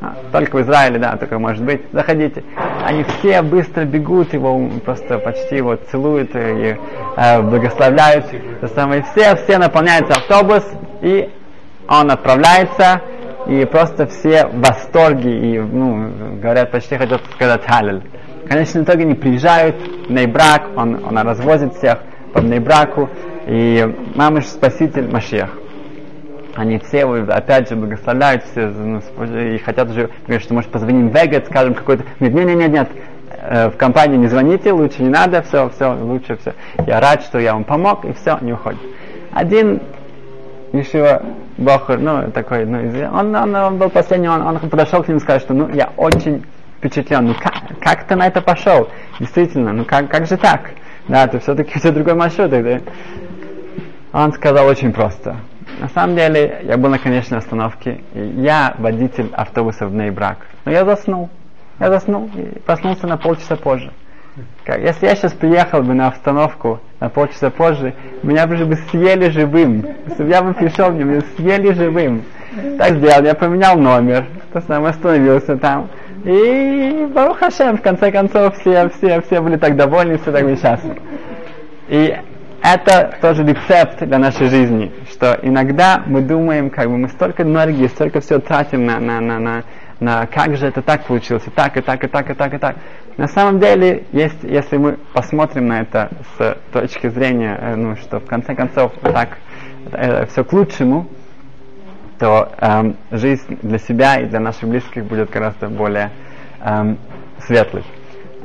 А, 0.02 0.16
только 0.34 0.58
в 0.58 0.62
Израиле, 0.62 1.00
да, 1.00 1.16
только 1.16 1.40
может 1.40 1.64
быть, 1.64 1.82
заходите. 1.94 2.44
Они 2.84 3.04
все 3.04 3.42
быстро 3.42 3.86
бегут 3.86 4.34
его, 4.34 4.70
просто 4.84 5.20
почти 5.20 5.58
его 5.58 5.78
целуют 5.78 6.36
и 6.36 6.78
э, 7.16 7.42
благословляют. 7.42 8.26
То 8.60 8.68
самое, 8.68 9.04
все, 9.14 9.36
все 9.38 9.58
наполняется 9.58 10.14
автобус, 10.14 10.66
и 11.06 11.30
он 11.88 12.10
отправляется, 12.10 13.02
и 13.48 13.64
просто 13.66 14.08
все 14.08 14.48
в 14.48 14.60
восторге, 14.60 15.38
и, 15.38 15.60
ну, 15.60 16.40
говорят, 16.42 16.72
почти 16.72 16.98
хотят 16.98 17.22
сказать 17.36 17.64
халиль. 17.64 18.02
В 18.44 18.48
конечном 18.50 18.84
итоге 18.84 19.04
они 19.04 19.14
приезжают 19.14 20.10
Нейбрак, 20.10 20.70
он, 20.76 21.06
он 21.06 21.18
развозит 21.20 21.76
всех 21.76 22.00
по 22.34 22.40
Нейбраку, 22.40 23.08
и 23.46 23.96
мамыш 24.16 24.46
спаситель 24.46 25.12
Машех. 25.12 25.52
Они 26.56 26.80
все 26.80 27.06
опять 27.06 27.70
же, 27.70 27.76
благословляют, 27.76 28.44
все, 28.46 28.68
ну, 28.68 29.00
и 29.40 29.60
хотят 29.60 29.90
уже, 29.92 30.10
говорят, 30.24 30.42
что 30.42 30.56
может 30.56 30.72
позвоним 30.72 31.10
в 31.10 31.16
Эгет, 31.16 31.46
скажем 31.46 31.76
какой-то, 31.76 32.04
нет, 32.20 32.34
нет, 32.34 32.48
нет, 32.48 32.72
нет, 32.72 32.90
э, 33.30 33.70
в 33.70 33.78
компании 33.78 34.18
не 34.18 34.28
звоните, 34.28 34.72
лучше 34.72 35.04
не 35.04 35.10
надо, 35.10 35.44
все, 35.44 35.70
все, 35.70 35.94
лучше 35.94 36.38
все. 36.38 36.54
Я 36.88 37.00
рад, 37.00 37.22
что 37.22 37.38
я 37.38 37.54
вам 37.54 37.64
помог, 37.64 38.06
и 38.06 38.14
все, 38.14 38.40
не 38.42 38.54
уходит. 38.54 38.80
Один 39.34 39.82
еще 40.74 41.22
Бохар, 41.58 42.00
ну, 42.00 42.32
такой, 42.32 42.66
ну, 42.66 42.80
он, 43.14 43.36
он, 43.36 43.56
он 43.56 43.78
был 43.78 43.90
последний, 43.90 44.28
он, 44.28 44.42
он 44.42 44.60
подошел 44.60 45.04
к 45.04 45.08
нему 45.08 45.20
и 45.20 45.22
сказал, 45.22 45.40
что, 45.40 45.54
ну, 45.54 45.70
я 45.70 45.92
очень 45.98 46.44
впечатлен. 46.86 47.26
Ну 47.26 47.36
как, 47.36 47.80
как 47.80 48.08
ты 48.08 48.16
на 48.16 48.28
это 48.28 48.42
пошел? 48.42 48.90
Действительно, 49.20 49.74
ну 49.74 49.86
как, 49.86 50.10
как 50.10 50.28
же 50.28 50.38
так? 50.38 50.72
Да, 51.08 51.28
ты 51.28 51.40
все-таки 51.40 51.80
все 51.80 51.92
другой 51.92 52.16
маршрут. 52.16 52.52
Да? 52.52 52.80
Он 54.14 54.34
сказал 54.34 54.68
очень 54.68 54.94
просто. 54.94 55.38
На 55.80 55.90
самом 55.90 56.16
деле, 56.16 56.62
я 56.64 56.78
был 56.78 56.90
на 56.90 57.00
конечной 57.00 57.40
остановке, 57.40 58.02
и 58.14 58.20
я 58.20 58.76
водитель 58.78 59.30
автобуса 59.34 59.88
в 59.88 59.94
Нейбрак. 59.94 60.38
Но 60.64 60.72
я 60.72 60.86
заснул. 60.86 61.30
Я 61.80 61.92
заснул 61.92 62.30
и 62.36 62.60
проснулся 62.60 63.08
на 63.08 63.18
полчаса 63.18 63.56
позже. 63.56 63.92
Как, 64.66 64.82
если 64.82 65.06
я 65.06 65.16
сейчас 65.16 65.34
приехал 65.34 65.82
бы 65.82 65.94
на 65.94 66.08
остановку 66.08 66.82
на 67.00 67.10
полчаса 67.10 67.50
позже, 67.50 67.94
меня 68.22 68.48
бы 68.48 68.58
бы 68.66 68.76
съели 68.90 69.30
живым. 69.30 69.86
Если 70.08 70.26
я 70.26 70.42
бы 70.42 70.54
пришел, 70.54 70.92
меня 70.92 71.06
бы 71.06 71.26
съели 71.38 71.72
живым. 71.72 72.24
Так 72.78 72.98
сделал, 72.98 73.24
я 73.24 73.34
поменял 73.36 73.78
номер, 73.78 74.26
то 74.52 74.62
самое 74.62 74.92
остановился 74.92 75.58
там. 75.58 75.90
И 76.26 77.08
Барух 77.14 77.40
Хашем, 77.40 77.78
в 77.78 77.82
конце 77.82 78.12
концов, 78.12 78.58
все, 78.58 78.90
все, 78.90 79.22
все 79.22 79.42
были 79.42 79.58
так 79.58 79.76
довольны, 79.76 80.18
все 80.18 80.32
так 80.32 80.44
несчастны. 80.44 80.96
И 81.88 82.18
это 82.64 83.16
тоже 83.22 83.44
рецепт 83.44 84.00
для 84.00 84.18
нашей 84.18 84.48
жизни, 84.48 84.92
что 85.12 85.38
иногда 85.44 86.02
мы 86.06 86.22
думаем, 86.22 86.72
как 86.72 86.90
бы 86.90 86.98
мы 86.98 87.10
столько 87.10 87.44
энергии, 87.44 87.88
столько 87.88 88.22
всего 88.22 88.40
тратим 88.40 88.86
на, 88.86 89.00
на, 89.00 89.22
на, 89.22 89.40
на, 89.40 89.64
на 90.00 90.26
как 90.26 90.58
же 90.58 90.66
это 90.66 90.82
так 90.82 91.04
получилось, 91.04 91.44
и 91.46 91.52
так, 91.52 91.78
и 91.78 91.82
так, 91.82 92.04
и 92.04 92.08
так, 92.08 92.30
и 92.30 92.34
так, 92.34 92.54
и 92.54 92.58
так. 92.58 92.76
На 93.18 93.28
самом 93.28 93.60
деле, 93.60 94.06
есть, 94.12 94.44
если 94.44 94.76
мы 94.76 94.98
посмотрим 95.14 95.68
на 95.68 95.82
это 95.82 96.10
с 96.38 96.58
точки 96.74 97.08
зрения, 97.08 97.58
э, 97.60 97.76
ну, 97.76 97.96
что 97.96 98.20
в 98.20 98.26
конце 98.26 98.56
концов 98.56 98.92
так 99.02 99.38
э, 99.92 100.26
все 100.26 100.44
к 100.44 100.52
лучшему, 100.52 101.08
то 102.20 102.50
эм, 102.60 102.96
жизнь 103.12 103.60
для 103.62 103.78
себя 103.78 104.20
и 104.20 104.26
для 104.26 104.40
наших 104.40 104.70
близких 104.70 105.06
будет 105.06 105.30
гораздо 105.30 105.68
более 105.68 106.12
эм, 106.62 106.98
светлой. 107.46 107.84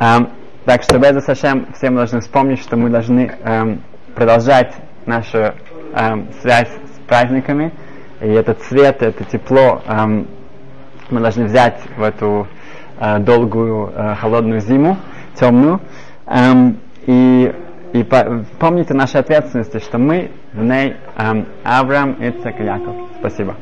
Эм, 0.01 0.29
так 0.65 0.83
что, 0.83 0.99
без 0.99 1.25
Сашем, 1.25 1.67
все 1.75 1.91
мы 1.91 1.99
должны 1.99 2.21
вспомнить, 2.21 2.61
что 2.61 2.77
мы 2.77 2.91
должны 2.91 3.33
эм, 3.43 3.83
продолжать 4.15 4.75
нашу 5.07 5.55
эм, 5.95 6.29
связь 6.41 6.69
с 6.69 7.09
праздниками, 7.09 7.73
и 8.21 8.29
этот 8.29 8.61
цвет, 8.63 9.03
это 9.03 9.25
тепло 9.25 9.83
эм, 9.87 10.27
мы 11.11 11.21
должны 11.21 11.45
взять 11.45 11.81
в 11.97 12.03
эту 12.03 12.47
э, 12.47 12.90
долгую 13.21 13.93
холодную 14.21 14.61
зиму, 14.61 14.97
темную, 15.35 15.81
и, 17.07 17.55
и 17.93 18.03
по, 18.03 18.45
помните 18.59 18.95
наши 18.95 19.19
ответственности, 19.19 19.79
что 19.79 19.99
мы 19.99 20.31
в 20.53 20.63
ней 20.63 20.97
Авраам, 21.65 22.13
и 22.13 22.25
Яков. 22.25 22.95
Спасибо. 23.19 23.57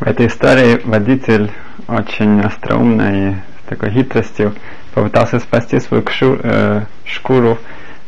В 0.00 0.06
этой 0.06 0.28
истории 0.28 0.80
водитель 0.82 1.50
очень 1.86 2.40
остроумно 2.40 3.32
и 3.32 3.34
с 3.34 3.68
такой 3.68 3.90
хитростью 3.90 4.54
попытался 4.94 5.38
спасти 5.40 5.78
свою 5.78 6.02
кшу, 6.02 6.38
э, 6.42 6.84
шкуру 7.04 7.58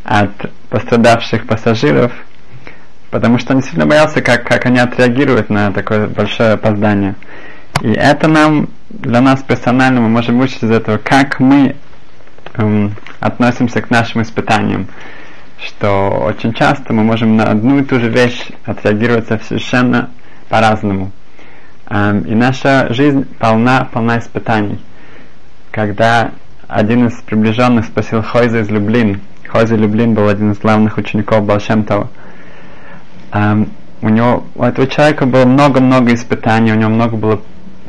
от 0.03 0.31
пострадавших 0.71 1.47
пассажиров, 1.47 2.13
потому 3.13 3.39
что 3.39 3.55
он 3.55 3.63
сильно 3.63 3.87
боялся, 3.87 4.23
как, 4.23 4.45
как 4.45 4.65
они 4.67 4.79
отреагируют 4.79 5.51
на 5.51 5.71
такое 5.71 6.09
большое 6.09 6.53
опоздание. 6.53 7.15
И 7.83 7.93
это 7.93 8.27
нам, 8.27 8.71
для 8.89 9.21
нас 9.21 9.43
персонально, 9.43 10.01
мы 10.01 10.09
можем 10.09 10.41
учить 10.41 10.65
из 10.65 10.71
этого, 10.71 10.97
как 10.97 11.39
мы 11.39 11.77
эм, 12.55 12.95
относимся 13.21 13.83
к 13.83 13.91
нашим 13.91 14.23
испытаниям. 14.23 14.89
Что 15.63 16.25
очень 16.27 16.55
часто 16.55 16.95
мы 16.95 17.05
можем 17.05 17.37
на 17.37 17.45
одну 17.45 17.79
и 17.79 17.85
ту 17.85 18.01
же 18.01 18.09
вещь 18.09 18.49
отреагировать 18.65 19.27
совершенно 19.27 20.09
по-разному. 20.49 21.13
Эм, 21.91 22.21
и 22.21 22.35
наша 22.35 22.93
жизнь 22.95 23.27
полна, 23.39 23.89
полна 23.93 24.21
испытаний. 24.21 24.81
Когда 25.71 26.31
один 26.67 27.09
из 27.09 27.21
приближенных 27.21 27.85
спросил 27.85 28.23
Хойза 28.23 28.61
из 28.61 28.71
Люблин. 28.71 29.21
Хойза 29.47 29.77
Люблин 29.77 30.15
был 30.15 30.29
один 30.29 30.53
из 30.53 30.59
главных 30.59 30.97
учеников 30.97 31.45
Балшемтова. 31.45 32.09
Um, 33.33 33.71
у 34.03 34.09
него, 34.09 34.45
у 34.57 34.65
этого 34.65 34.87
человека 34.87 35.27
было 35.27 35.45
много-много 35.45 36.13
испытаний, 36.13 36.73
у 36.73 36.75
него 36.75 36.91
много 36.91 37.17
было 37.17 37.41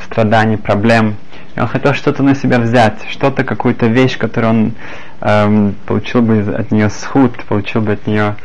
страданий, 0.06 0.58
проблем. 0.58 1.16
И 1.56 1.60
он 1.60 1.68
хотел 1.68 1.94
что-то 1.94 2.24
на 2.24 2.36
себя 2.36 2.60
взять, 2.60 3.06
что-то, 3.10 3.44
какую-то 3.44 3.88
вещь, 3.88 4.18
которую 4.18 4.52
он 4.52 4.74
эм, 5.22 5.76
получил 5.86 6.22
бы 6.22 6.40
от 6.40 6.72
нее 6.72 6.90
схуд, 6.90 7.44
получил 7.46 7.82
бы 7.82 7.94
от 7.94 8.08
нее 8.08 8.36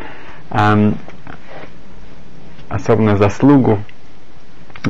эм, 0.50 0.96
особенную 2.68 3.18
заслугу. 3.18 3.78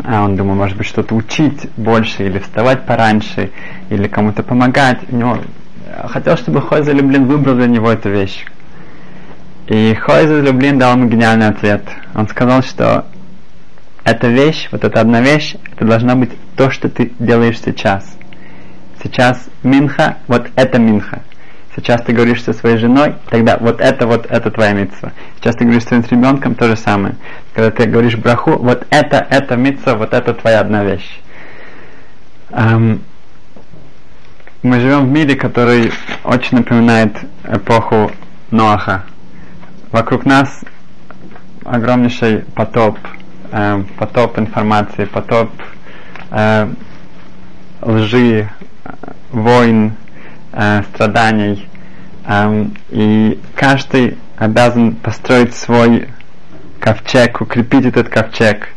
А 0.05 0.23
он 0.23 0.37
думал, 0.37 0.55
может 0.55 0.77
быть, 0.77 0.87
что-то 0.87 1.15
учить 1.15 1.69
больше, 1.77 2.27
или 2.27 2.39
вставать 2.39 2.87
пораньше, 2.87 3.51
или 3.91 4.07
кому-то 4.07 4.43
помогать. 4.43 4.99
У 5.11 5.17
него 5.17 5.39
хотел, 6.07 6.37
чтобы 6.37 6.61
Хойза 6.61 6.93
Люблин 6.93 7.27
выбрал 7.27 7.57
для 7.57 7.67
него 7.67 7.91
эту 7.91 8.11
вещь. 8.11 8.45
И 9.69 9.95
Хойза 9.95 10.41
Люблин 10.41 10.79
дал 10.79 10.97
ему 10.97 11.09
гениальный 11.09 11.49
ответ. 11.49 11.83
Он 12.15 12.27
сказал, 12.27 12.63
что 12.63 13.05
эта 14.03 14.29
вещь, 14.29 14.69
вот 14.73 14.83
эта 14.83 15.01
одна 15.01 15.21
вещь, 15.21 15.57
это 15.73 15.85
должна 15.85 16.15
быть 16.15 16.31
то, 16.57 16.71
что 16.71 16.89
ты 16.89 17.13
делаешь 17.19 17.61
сейчас. 17.63 18.17
Сейчас 19.03 19.47
минха, 19.63 20.17
вот 20.27 20.49
это 20.57 20.81
минха. 20.81 21.21
Сейчас 21.77 22.03
ты 22.03 22.13
говоришь 22.13 22.43
со 22.43 22.55
своей 22.55 22.79
женой, 22.79 23.15
тогда 23.29 23.59
вот 23.59 23.81
это, 23.81 24.07
вот 24.07 24.27
это 24.31 24.51
твоя 24.51 24.73
митцва. 24.73 25.13
Сейчас 25.37 25.55
ты 25.55 25.65
говоришь 25.65 25.85
с 25.85 25.89
своим 25.89 26.03
ребенком, 26.11 26.55
то 26.55 26.67
же 26.67 26.77
самое. 26.77 27.17
Когда 27.53 27.71
ты 27.71 27.87
говоришь 27.87 28.17
браху, 28.17 28.53
вот 28.53 28.87
это, 28.89 29.27
это 29.29 29.57
митцва, 29.57 29.95
вот 29.97 30.15
это 30.15 30.33
твоя 30.33 30.61
одна 30.61 30.83
вещь. 30.83 31.21
Um, 32.51 33.01
мы 34.63 34.81
живем 34.81 35.07
в 35.07 35.11
мире, 35.11 35.37
который 35.37 35.93
очень 36.25 36.57
напоминает 36.57 37.15
эпоху 37.45 38.11
Ноаха. 38.51 39.05
Вокруг 39.93 40.27
нас 40.27 40.65
огромнейший 41.65 42.45
потоп, 42.55 42.99
э, 43.51 43.85
потоп 43.99 44.39
информации, 44.39 45.05
потоп 45.07 45.51
э, 46.31 46.69
лжи, 47.81 48.51
войн, 49.31 49.93
э, 50.53 50.83
страданий. 50.93 51.69
Э, 52.27 52.67
и 52.91 53.41
каждый 53.55 54.19
обязан 54.37 54.95
построить 54.95 55.55
свой 55.55 56.09
ковчег, 56.81 57.41
укрепить 57.41 57.87
этот 57.87 58.09
ковчег. 58.09 58.69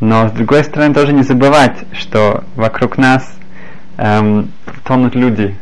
Но 0.00 0.28
с 0.28 0.32
другой 0.32 0.64
стороны 0.64 0.94
тоже 0.94 1.12
не 1.12 1.22
забывать, 1.22 1.84
что 1.92 2.44
вокруг 2.54 2.98
нас 2.98 3.30
эм, 3.96 4.52
тонут 4.84 5.14
люди. 5.14 5.56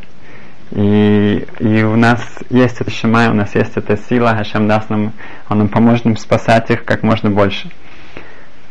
И, 0.75 1.47
и 1.59 1.83
у 1.83 1.95
нас 1.95 2.21
есть 2.49 2.81
это 2.81 2.91
шамай, 2.91 3.29
у 3.29 3.33
нас 3.33 3.55
есть 3.55 3.77
эта 3.77 3.95
сила, 3.95 4.35
Хашем 4.35 4.67
даст 4.67 4.89
нам, 4.89 5.13
он 5.47 5.59
нам 5.59 5.69
поможет 5.69 6.03
нам 6.03 6.17
спасать 6.17 6.69
их 6.69 6.83
как 6.83 7.01
можно 7.01 7.29
больше. 7.29 7.69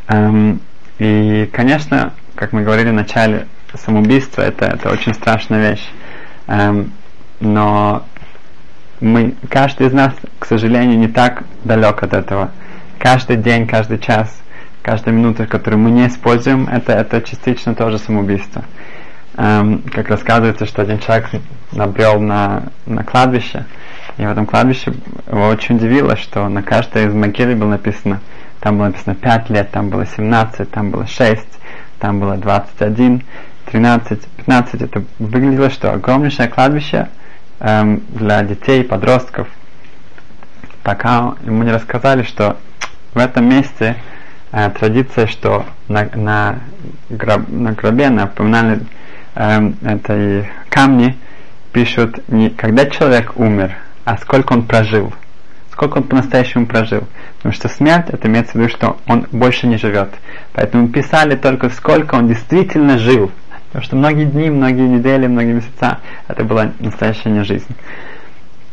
Эм, 0.08 0.60
и, 0.98 1.48
конечно, 1.50 2.12
как 2.34 2.52
мы 2.52 2.62
говорили 2.62 2.90
в 2.90 2.94
начале, 2.94 3.46
самоубийство 3.72 4.42
это, 4.42 4.66
это 4.66 4.90
очень 4.90 5.14
страшная 5.14 5.70
вещь. 5.70 5.88
Эм, 6.46 6.92
но 7.40 8.04
мы, 9.00 9.34
каждый 9.48 9.86
из 9.86 9.94
нас, 9.94 10.12
к 10.38 10.44
сожалению, 10.44 10.98
не 10.98 11.08
так 11.08 11.44
далек 11.64 12.02
от 12.02 12.12
этого. 12.12 12.50
Каждый 12.98 13.36
день, 13.38 13.66
каждый 13.66 13.98
час, 13.98 14.42
каждая 14.82 15.14
минута, 15.14 15.46
которую 15.46 15.80
мы 15.80 15.90
не 15.90 16.06
используем, 16.06 16.68
это, 16.68 16.92
это 16.92 17.22
частично 17.22 17.74
тоже 17.74 17.96
самоубийство. 17.96 18.62
Эм, 19.38 19.82
как 19.90 20.10
рассказывается, 20.10 20.66
что 20.66 20.82
один 20.82 20.98
человек 20.98 21.30
набрел 21.74 22.20
на, 22.20 22.64
на 22.86 23.04
кладбище, 23.04 23.64
и 24.16 24.22
в 24.24 24.30
этом 24.30 24.46
кладбище 24.46 24.92
его 25.26 25.48
очень 25.48 25.76
удивило, 25.76 26.16
что 26.16 26.48
на 26.48 26.62
каждой 26.62 27.06
из 27.06 27.14
могил 27.14 27.54
было 27.56 27.70
написано, 27.70 28.20
там 28.60 28.78
было 28.78 28.86
написано 28.86 29.14
5 29.14 29.50
лет, 29.50 29.70
там 29.70 29.90
было 29.90 30.06
17, 30.06 30.70
там 30.70 30.90
было 30.90 31.06
6, 31.06 31.42
там 31.98 32.20
было 32.20 32.36
21, 32.36 33.22
13, 33.66 34.26
15. 34.36 34.82
Это 34.82 35.04
выглядело, 35.18 35.70
что 35.70 35.92
огромнейшее 35.92 36.48
кладбище 36.48 37.08
эм, 37.60 38.02
для 38.10 38.42
детей, 38.42 38.84
подростков. 38.84 39.48
Пока 40.82 41.34
ему 41.44 41.62
не 41.62 41.72
рассказали, 41.72 42.22
что 42.22 42.56
в 43.14 43.18
этом 43.18 43.48
месте 43.48 43.96
э, 44.52 44.70
традиция, 44.70 45.26
что 45.26 45.64
на, 45.88 46.08
на, 46.14 46.58
гроб, 47.08 47.48
на 47.48 47.72
гробе, 47.72 48.10
на 48.10 48.26
поминальной 48.26 48.80
э, 49.34 49.72
этой 49.82 50.50
камне 50.68 51.16
пишут 51.74 52.20
не 52.28 52.50
когда 52.50 52.86
человек 52.86 53.36
умер, 53.36 53.76
а 54.04 54.16
сколько 54.16 54.52
он 54.52 54.62
прожил. 54.64 55.12
Сколько 55.72 55.98
он 55.98 56.04
по-настоящему 56.04 56.66
прожил. 56.66 57.02
Потому 57.38 57.52
что 57.52 57.68
смерть, 57.68 58.06
это 58.08 58.28
имеется 58.28 58.52
в 58.52 58.54
виду, 58.54 58.68
что 58.68 58.96
он 59.08 59.26
больше 59.32 59.66
не 59.66 59.76
живет. 59.76 60.08
Поэтому 60.52 60.88
писали 60.88 61.34
только 61.34 61.68
сколько 61.70 62.14
он 62.14 62.28
действительно 62.28 62.96
жил. 62.96 63.32
Потому 63.66 63.84
что 63.84 63.96
многие 63.96 64.24
дни, 64.24 64.50
многие 64.50 64.86
недели, 64.86 65.26
многие 65.26 65.54
месяца 65.54 65.98
это 66.28 66.44
была 66.44 66.70
настоящая 66.78 67.30
не 67.30 67.42
жизнь. 67.42 67.66